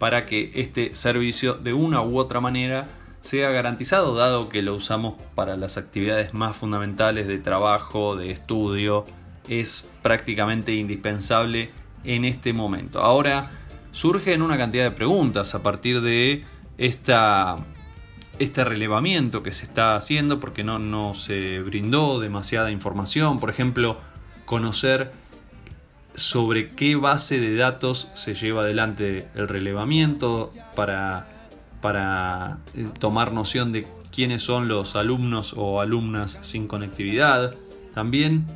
para 0.00 0.26
que 0.26 0.50
este 0.56 0.96
servicio 0.96 1.54
de 1.54 1.72
una 1.72 2.02
u 2.02 2.18
otra 2.18 2.40
manera 2.40 2.88
sea 3.20 3.50
garantizado, 3.50 4.16
dado 4.16 4.48
que 4.48 4.60
lo 4.60 4.74
usamos 4.74 5.22
para 5.36 5.56
las 5.56 5.78
actividades 5.78 6.34
más 6.34 6.56
fundamentales 6.56 7.28
de 7.28 7.38
trabajo, 7.38 8.16
de 8.16 8.32
estudio, 8.32 9.04
es 9.48 9.88
prácticamente 10.02 10.74
indispensable 10.74 11.70
en 12.02 12.24
este 12.24 12.52
momento. 12.52 13.02
Ahora 13.02 13.52
surgen 13.92 14.42
una 14.42 14.58
cantidad 14.58 14.82
de 14.82 14.90
preguntas 14.90 15.54
a 15.54 15.62
partir 15.62 16.00
de 16.00 16.44
esta, 16.78 17.56
este 18.38 18.64
relevamiento 18.64 19.42
que 19.42 19.52
se 19.52 19.64
está 19.64 19.96
haciendo 19.96 20.40
porque 20.40 20.64
no, 20.64 20.78
no 20.78 21.14
se 21.14 21.60
brindó 21.60 22.20
demasiada 22.20 22.70
información. 22.70 23.38
Por 23.38 23.50
ejemplo, 23.50 23.98
conocer 24.44 25.12
sobre 26.14 26.68
qué 26.68 26.96
base 26.96 27.40
de 27.40 27.54
datos 27.54 28.08
se 28.14 28.34
lleva 28.34 28.62
adelante 28.62 29.28
el 29.34 29.48
relevamiento 29.48 30.52
para 30.74 31.32
para 31.82 32.58
eh, 32.74 32.86
tomar 32.98 33.32
noción 33.32 33.72
de 33.72 33.86
quiénes 34.14 34.40
son 34.40 34.68
los 34.68 34.96
alumnos 34.96 35.52
o 35.54 35.82
alumnas 35.82 36.38
sin 36.40 36.66
conectividad. 36.66 37.54
También 37.92 38.46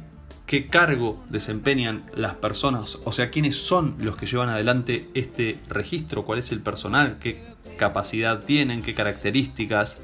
qué 0.46 0.68
cargo 0.68 1.22
desempeñan 1.28 2.04
las 2.14 2.34
personas, 2.34 2.98
o 3.04 3.12
sea, 3.12 3.30
quiénes 3.30 3.56
son 3.56 3.96
los 3.98 4.16
que 4.16 4.26
llevan 4.26 4.48
adelante 4.48 5.10
este 5.12 5.58
registro, 5.68 6.24
cuál 6.24 6.38
es 6.38 6.52
el 6.52 6.60
personal, 6.60 7.18
qué 7.20 7.42
capacidad 7.76 8.40
tienen, 8.40 8.82
qué 8.82 8.94
características 8.94 9.98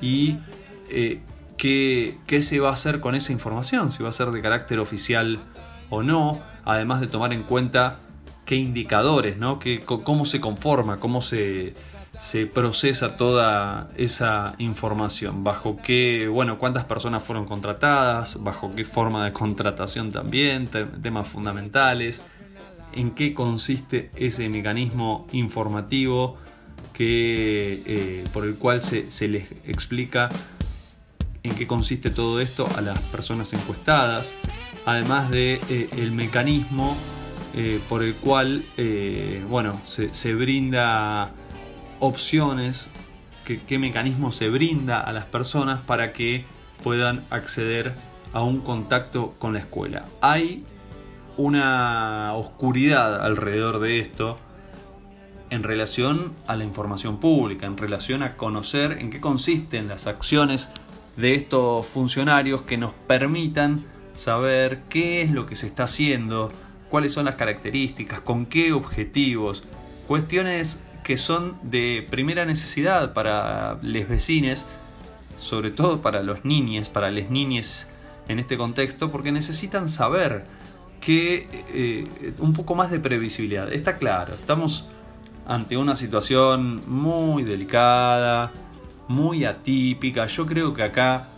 y 0.00 0.38
eh, 0.90 1.20
qué, 1.56 2.18
qué, 2.26 2.42
se 2.42 2.60
va 2.60 2.70
a 2.70 2.72
hacer 2.72 3.00
con 3.00 3.14
esa 3.14 3.32
información, 3.32 3.92
si 3.92 4.02
va 4.02 4.08
a 4.08 4.12
ser 4.12 4.30
de 4.30 4.42
carácter 4.42 4.78
oficial 4.78 5.40
o 5.90 6.02
no, 6.02 6.40
además 6.64 7.00
de 7.00 7.06
tomar 7.06 7.32
en 7.32 7.42
cuenta 7.42 7.98
qué 8.44 8.56
indicadores, 8.56 9.38
¿no? 9.38 9.58
cómo 9.86 10.26
se 10.26 10.40
conforma, 10.40 10.98
cómo 10.98 11.22
se, 11.22 11.74
se 12.18 12.46
procesa 12.46 13.16
toda 13.16 13.90
esa 13.96 14.54
información, 14.58 15.44
bajo 15.44 15.76
qué, 15.76 16.28
bueno, 16.28 16.58
cuántas 16.58 16.84
personas 16.84 17.22
fueron 17.22 17.46
contratadas, 17.46 18.42
bajo 18.42 18.74
qué 18.74 18.84
forma 18.84 19.24
de 19.24 19.32
contratación 19.32 20.12
también, 20.12 20.68
temas 20.68 21.28
fundamentales, 21.28 22.22
en 22.92 23.12
qué 23.12 23.34
consiste 23.34 24.10
ese 24.14 24.48
mecanismo 24.48 25.26
informativo 25.32 26.36
que, 26.92 27.82
eh, 27.86 28.24
por 28.32 28.44
el 28.44 28.56
cual 28.56 28.82
se, 28.82 29.28
les 29.28 29.50
explica 29.66 30.28
en 31.42 31.54
qué 31.54 31.66
consiste 31.66 32.10
todo 32.10 32.40
esto 32.40 32.68
a 32.76 32.80
las 32.80 32.98
personas 33.00 33.52
encuestadas, 33.52 34.34
además 34.86 35.30
de 35.30 35.60
eh, 35.68 35.88
el 35.96 36.12
mecanismo 36.12 36.96
eh, 37.54 37.80
por 37.88 38.02
el 38.02 38.14
cual 38.16 38.64
bueno, 39.48 39.80
se, 39.84 40.12
se 40.14 40.34
brinda 40.34 41.32
opciones, 42.00 42.88
qué, 43.44 43.78
mecanismo 43.78 44.32
se 44.32 44.48
brinda 44.48 45.00
a 45.00 45.12
las 45.12 45.24
personas 45.24 45.80
para 45.80 46.12
que 46.12 46.44
puedan 46.82 47.24
acceder 47.30 47.94
a 48.32 48.42
un 48.42 48.60
contacto 48.60 49.34
con 49.38 49.52
la 49.52 49.60
escuela. 49.60 50.06
Hay 50.20 50.64
una 51.36 52.32
oscuridad 52.34 53.24
alrededor 53.24 53.80
de 53.80 54.00
esto 54.00 54.38
en 55.50 55.62
relación 55.62 56.32
a 56.46 56.56
la 56.56 56.64
información 56.64 57.18
pública, 57.18 57.66
en 57.66 57.76
relación 57.76 58.22
a 58.22 58.36
conocer 58.36 58.98
en 59.00 59.10
qué 59.10 59.20
consisten 59.20 59.88
las 59.88 60.06
acciones 60.06 60.70
de 61.16 61.34
estos 61.34 61.86
funcionarios 61.86 62.62
que 62.62 62.76
nos 62.76 62.92
permitan 62.92 63.84
saber 64.14 64.82
qué 64.88 65.22
es 65.22 65.30
lo 65.30 65.46
que 65.46 65.56
se 65.56 65.66
está 65.66 65.84
haciendo, 65.84 66.52
cuáles 66.88 67.12
son 67.12 67.24
las 67.24 67.34
características, 67.34 68.20
con 68.20 68.46
qué 68.46 68.72
objetivos, 68.72 69.64
cuestiones 70.06 70.78
que 71.02 71.16
son 71.16 71.56
de 71.62 72.06
primera 72.10 72.46
necesidad 72.46 73.12
para 73.12 73.78
los 73.82 74.08
vecines, 74.08 74.64
sobre 75.40 75.70
todo 75.70 76.00
para 76.00 76.22
los 76.22 76.44
niños, 76.44 76.88
para 76.88 77.10
las 77.10 77.30
niñas 77.30 77.86
en 78.28 78.38
este 78.38 78.56
contexto, 78.56 79.12
porque 79.12 79.30
necesitan 79.30 79.88
saber 79.88 80.46
que 81.00 81.46
eh, 81.68 82.32
un 82.38 82.54
poco 82.54 82.74
más 82.74 82.90
de 82.90 82.98
previsibilidad. 82.98 83.70
Está 83.70 83.98
claro, 83.98 84.34
estamos 84.34 84.86
ante 85.46 85.76
una 85.76 85.96
situación 85.96 86.82
muy 86.86 87.42
delicada, 87.42 88.50
muy 89.08 89.44
atípica. 89.44 90.26
Yo 90.26 90.46
creo 90.46 90.74
que 90.74 90.82
acá 90.82 91.28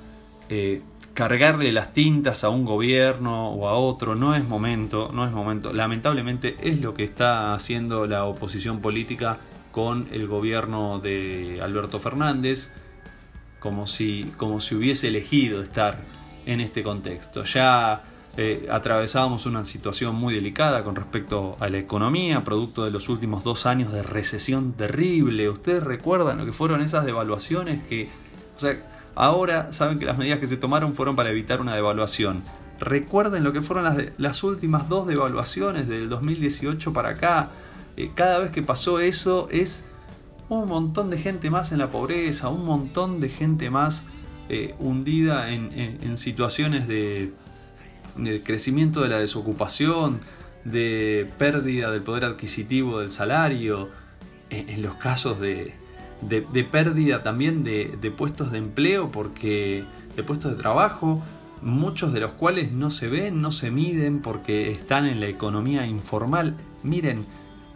eh, 0.48 0.82
cargarle 1.14 1.72
las 1.72 1.92
tintas 1.92 2.44
a 2.44 2.50
un 2.50 2.64
gobierno 2.64 3.50
o 3.50 3.68
a 3.68 3.74
otro 3.74 4.14
no 4.14 4.34
es 4.34 4.46
momento, 4.46 5.10
no 5.12 5.24
es 5.24 5.32
momento. 5.32 5.72
Lamentablemente 5.72 6.56
es 6.60 6.80
lo 6.80 6.94
que 6.94 7.04
está 7.04 7.54
haciendo 7.54 8.06
la 8.06 8.24
oposición 8.24 8.80
política 8.80 9.38
con 9.72 10.08
el 10.12 10.26
gobierno 10.26 11.00
de 11.00 11.60
Alberto 11.62 12.00
Fernández, 12.00 12.70
como 13.58 13.86
si, 13.86 14.32
como 14.36 14.60
si 14.60 14.74
hubiese 14.74 15.08
elegido 15.08 15.62
estar 15.62 15.98
en 16.46 16.60
este 16.60 16.82
contexto. 16.82 17.44
Ya 17.44 18.04
eh, 18.38 18.66
atravesábamos 18.70 19.46
una 19.46 19.64
situación 19.64 20.14
muy 20.14 20.34
delicada 20.34 20.84
con 20.84 20.94
respecto 20.94 21.56
a 21.58 21.70
la 21.70 21.78
economía, 21.78 22.44
producto 22.44 22.84
de 22.84 22.90
los 22.90 23.08
últimos 23.08 23.42
dos 23.44 23.64
años 23.64 23.92
de 23.92 24.02
recesión 24.02 24.74
terrible. 24.74 25.48
¿Ustedes 25.48 25.82
recuerdan 25.82 26.36
lo 26.36 26.44
que 26.44 26.52
fueron 26.52 26.82
esas 26.82 27.06
devaluaciones 27.06 27.82
que... 27.88 28.10
O 28.54 28.60
sea, 28.60 28.76
ahora 29.14 29.72
saben 29.72 29.98
que 29.98 30.04
las 30.04 30.18
medidas 30.18 30.38
que 30.38 30.46
se 30.46 30.58
tomaron 30.58 30.92
fueron 30.92 31.16
para 31.16 31.30
evitar 31.30 31.62
una 31.62 31.74
devaluación. 31.74 32.42
Recuerden 32.78 33.42
lo 33.42 33.54
que 33.54 33.62
fueron 33.62 34.12
las, 34.18 34.44
últimas 34.44 34.86
dos 34.90 35.06
devaluaciones 35.06 35.88
del 35.88 36.10
2018 36.10 36.92
para 36.92 37.10
acá. 37.10 37.48
Eh, 37.96 38.10
cada 38.14 38.40
vez 38.40 38.50
que 38.50 38.62
pasó 38.62 39.00
eso 39.00 39.48
es 39.50 39.86
un 40.50 40.68
montón 40.68 41.08
de 41.08 41.16
gente 41.16 41.48
más 41.48 41.72
en 41.72 41.78
la 41.78 41.90
pobreza, 41.90 42.50
un 42.50 42.66
montón 42.66 43.18
de 43.18 43.30
gente 43.30 43.70
más 43.70 44.02
eh, 44.50 44.74
hundida 44.78 45.50
en 45.50 46.18
situaciones 46.18 46.86
de 46.86 47.32
de 48.16 48.42
crecimiento 48.42 49.02
de 49.02 49.08
la 49.08 49.18
desocupación, 49.18 50.20
de 50.64 51.30
pérdida 51.38 51.90
del 51.90 52.02
poder 52.02 52.24
adquisitivo 52.24 53.00
del 53.00 53.12
salario, 53.12 53.88
en, 54.50 54.82
los 54.82 54.94
casos 54.94 55.40
de, 55.40 55.74
pérdida 56.70 57.22
también 57.22 57.64
de, 57.64 58.12
puestos 58.16 58.52
de 58.52 58.58
empleo, 58.58 59.10
porque 59.10 59.84
de 60.16 60.22
puestos 60.22 60.52
de 60.52 60.56
trabajo, 60.56 61.22
muchos 61.62 62.12
de 62.12 62.20
los 62.20 62.32
cuales 62.32 62.72
no 62.72 62.90
se 62.90 63.08
ven, 63.08 63.40
no 63.40 63.52
se 63.52 63.70
miden 63.70 64.20
porque 64.20 64.70
están 64.70 65.06
en 65.06 65.20
la 65.20 65.26
economía 65.26 65.86
informal. 65.86 66.54
Miren, 66.82 67.24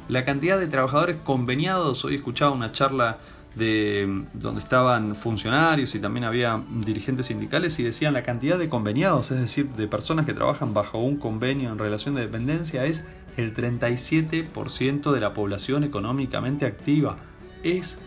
la 0.09 0.25
cantidad 0.25 0.59
de 0.59 0.67
trabajadores 0.67 1.17
conveniados, 1.23 2.05
hoy 2.05 2.17
escuchaba 2.17 2.51
una 2.51 2.73
charla 2.73 3.19
de 3.55 4.25
donde 4.33 4.61
estaban 4.61 5.17
funcionarios 5.17 5.95
y 5.95 6.01
también 6.01 6.25
había 6.25 6.63
dirigentes 6.85 7.27
sindicales 7.27 7.79
y 7.79 7.83
decían 7.83 8.13
la 8.13 8.23
cantidad 8.23 8.59
de 8.59 8.69
conveniados, 8.69 9.31
es 9.31 9.41
decir, 9.41 9.69
de 9.71 9.89
personas 9.89 10.27
que 10.27 10.35
trabajan 10.35 10.73
bajo 10.73 10.99
un 10.99 11.17
convenio 11.17 11.71
en 11.71 11.79
relación 11.79 12.15
de 12.15 12.23
dependencia 12.23 12.85
es 12.85 13.05
el 13.37 13.55
37% 13.55 15.13
de 15.13 15.21
la 15.21 15.35
población 15.35 15.85
económicamente 15.85 16.67
activa. 16.67 17.17
Es 17.63 17.99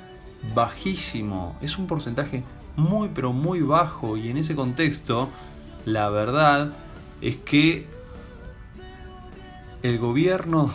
bajísimo, 0.56 1.58
es 1.62 1.78
un 1.78 1.88
porcentaje 1.88 2.44
muy 2.76 3.10
pero 3.14 3.34
muy 3.34 3.62
bajo 3.62 4.18
y 4.18 4.30
en 4.30 4.38
ese 4.38 4.56
contexto 4.56 5.30
la 5.86 6.10
verdad 6.10 6.74
es 7.22 7.38
que 7.38 7.88
el 9.84 10.00
gobierno 10.00 10.72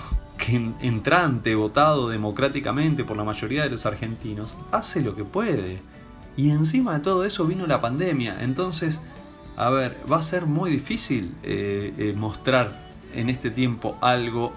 entrante, 0.49 1.55
votado 1.55 2.09
democráticamente 2.09 3.05
por 3.05 3.16
la 3.16 3.24
mayoría 3.24 3.62
de 3.64 3.70
los 3.70 3.86
argentinos, 3.86 4.57
hace 4.70 5.01
lo 5.01 5.14
que 5.14 5.24
puede. 5.24 5.80
Y 6.36 6.51
encima 6.51 6.94
de 6.94 7.01
todo 7.01 7.24
eso 7.24 7.44
vino 7.46 7.66
la 7.66 7.80
pandemia. 7.80 8.38
Entonces, 8.40 9.01
a 9.57 9.70
ver, 9.70 9.99
va 10.11 10.18
a 10.18 10.22
ser 10.22 10.46
muy 10.46 10.70
difícil 10.70 11.34
eh, 11.42 11.92
eh, 11.99 12.14
mostrar 12.16 12.78
en 13.14 13.28
este 13.28 13.51
tiempo 13.51 13.99
algo 14.01 14.53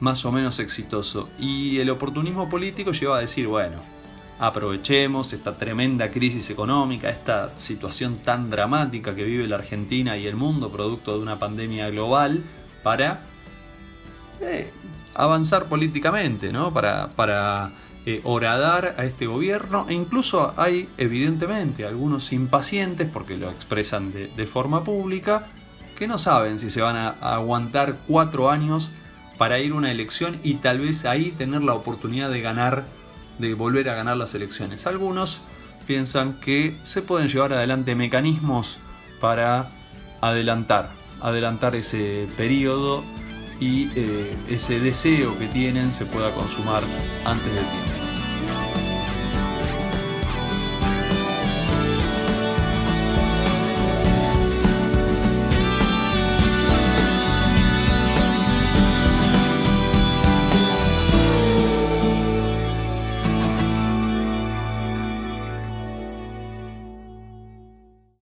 más 0.00 0.24
o 0.24 0.32
menos 0.32 0.58
exitoso. 0.58 1.28
Y 1.38 1.78
el 1.78 1.90
oportunismo 1.90 2.48
político 2.48 2.92
lleva 2.92 3.16
a 3.16 3.20
decir, 3.20 3.46
bueno, 3.46 3.78
aprovechemos 4.38 5.32
esta 5.32 5.56
tremenda 5.56 6.10
crisis 6.10 6.50
económica, 6.50 7.08
esta 7.10 7.58
situación 7.58 8.18
tan 8.18 8.50
dramática 8.50 9.14
que 9.14 9.24
vive 9.24 9.48
la 9.48 9.56
Argentina 9.56 10.16
y 10.16 10.26
el 10.26 10.36
mundo 10.36 10.70
producto 10.70 11.16
de 11.16 11.22
una 11.22 11.38
pandemia 11.38 11.90
global, 11.90 12.44
para 12.82 13.22
eh, 14.40 14.70
avanzar 15.14 15.66
políticamente, 15.66 16.52
¿no? 16.52 16.72
Para, 16.72 17.08
para 17.08 17.72
eh, 18.06 18.22
horadar 18.24 18.94
a 18.96 19.04
este 19.04 19.26
gobierno. 19.26 19.84
E 19.86 19.92
incluso 19.92 20.54
hay, 20.56 20.88
evidentemente, 20.96 21.84
algunos 21.84 22.32
impacientes, 22.32 23.06
porque 23.06 23.36
lo 23.36 23.50
expresan 23.50 24.12
de, 24.12 24.46
forma 24.46 24.82
pública, 24.82 25.48
que 25.94 26.08
no 26.08 26.16
saben 26.16 26.58
si 26.58 26.70
se 26.70 26.80
van 26.80 26.96
a, 26.96 27.08
aguantar 27.20 27.98
cuatro 28.06 28.48
años 28.48 28.90
para 29.36 29.58
ir 29.58 29.72
a 29.72 29.74
una 29.74 29.90
elección 29.90 30.38
y 30.42 30.54
tal 30.54 30.78
vez 30.78 31.04
ahí 31.04 31.32
tener 31.32 31.62
la 31.62 31.74
oportunidad 31.74 32.30
de 32.30 32.40
ganar, 32.40 32.86
de 33.38 33.52
volver 33.52 33.90
a 33.90 33.94
ganar 33.94 34.16
las 34.16 34.34
elecciones. 34.34 34.86
Algunos 34.86 35.42
piensan 35.86 36.40
que 36.40 36.78
se 36.84 37.02
pueden 37.02 37.28
llevar 37.28 37.52
adelante 37.52 37.94
mecanismos 37.94 38.78
para 39.20 39.70
adelantar, 40.22 40.92
adelantar 41.20 41.74
ese 41.74 42.26
periodo 42.38 43.04
y 43.60 43.90
eh, 43.94 44.36
ese 44.48 44.78
deseo 44.78 45.38
que 45.38 45.46
tienen 45.46 45.92
se 45.92 46.06
pueda 46.06 46.32
consumar 46.34 46.84
antes 47.24 47.52
del 47.52 47.64
tiempo. 47.64 47.97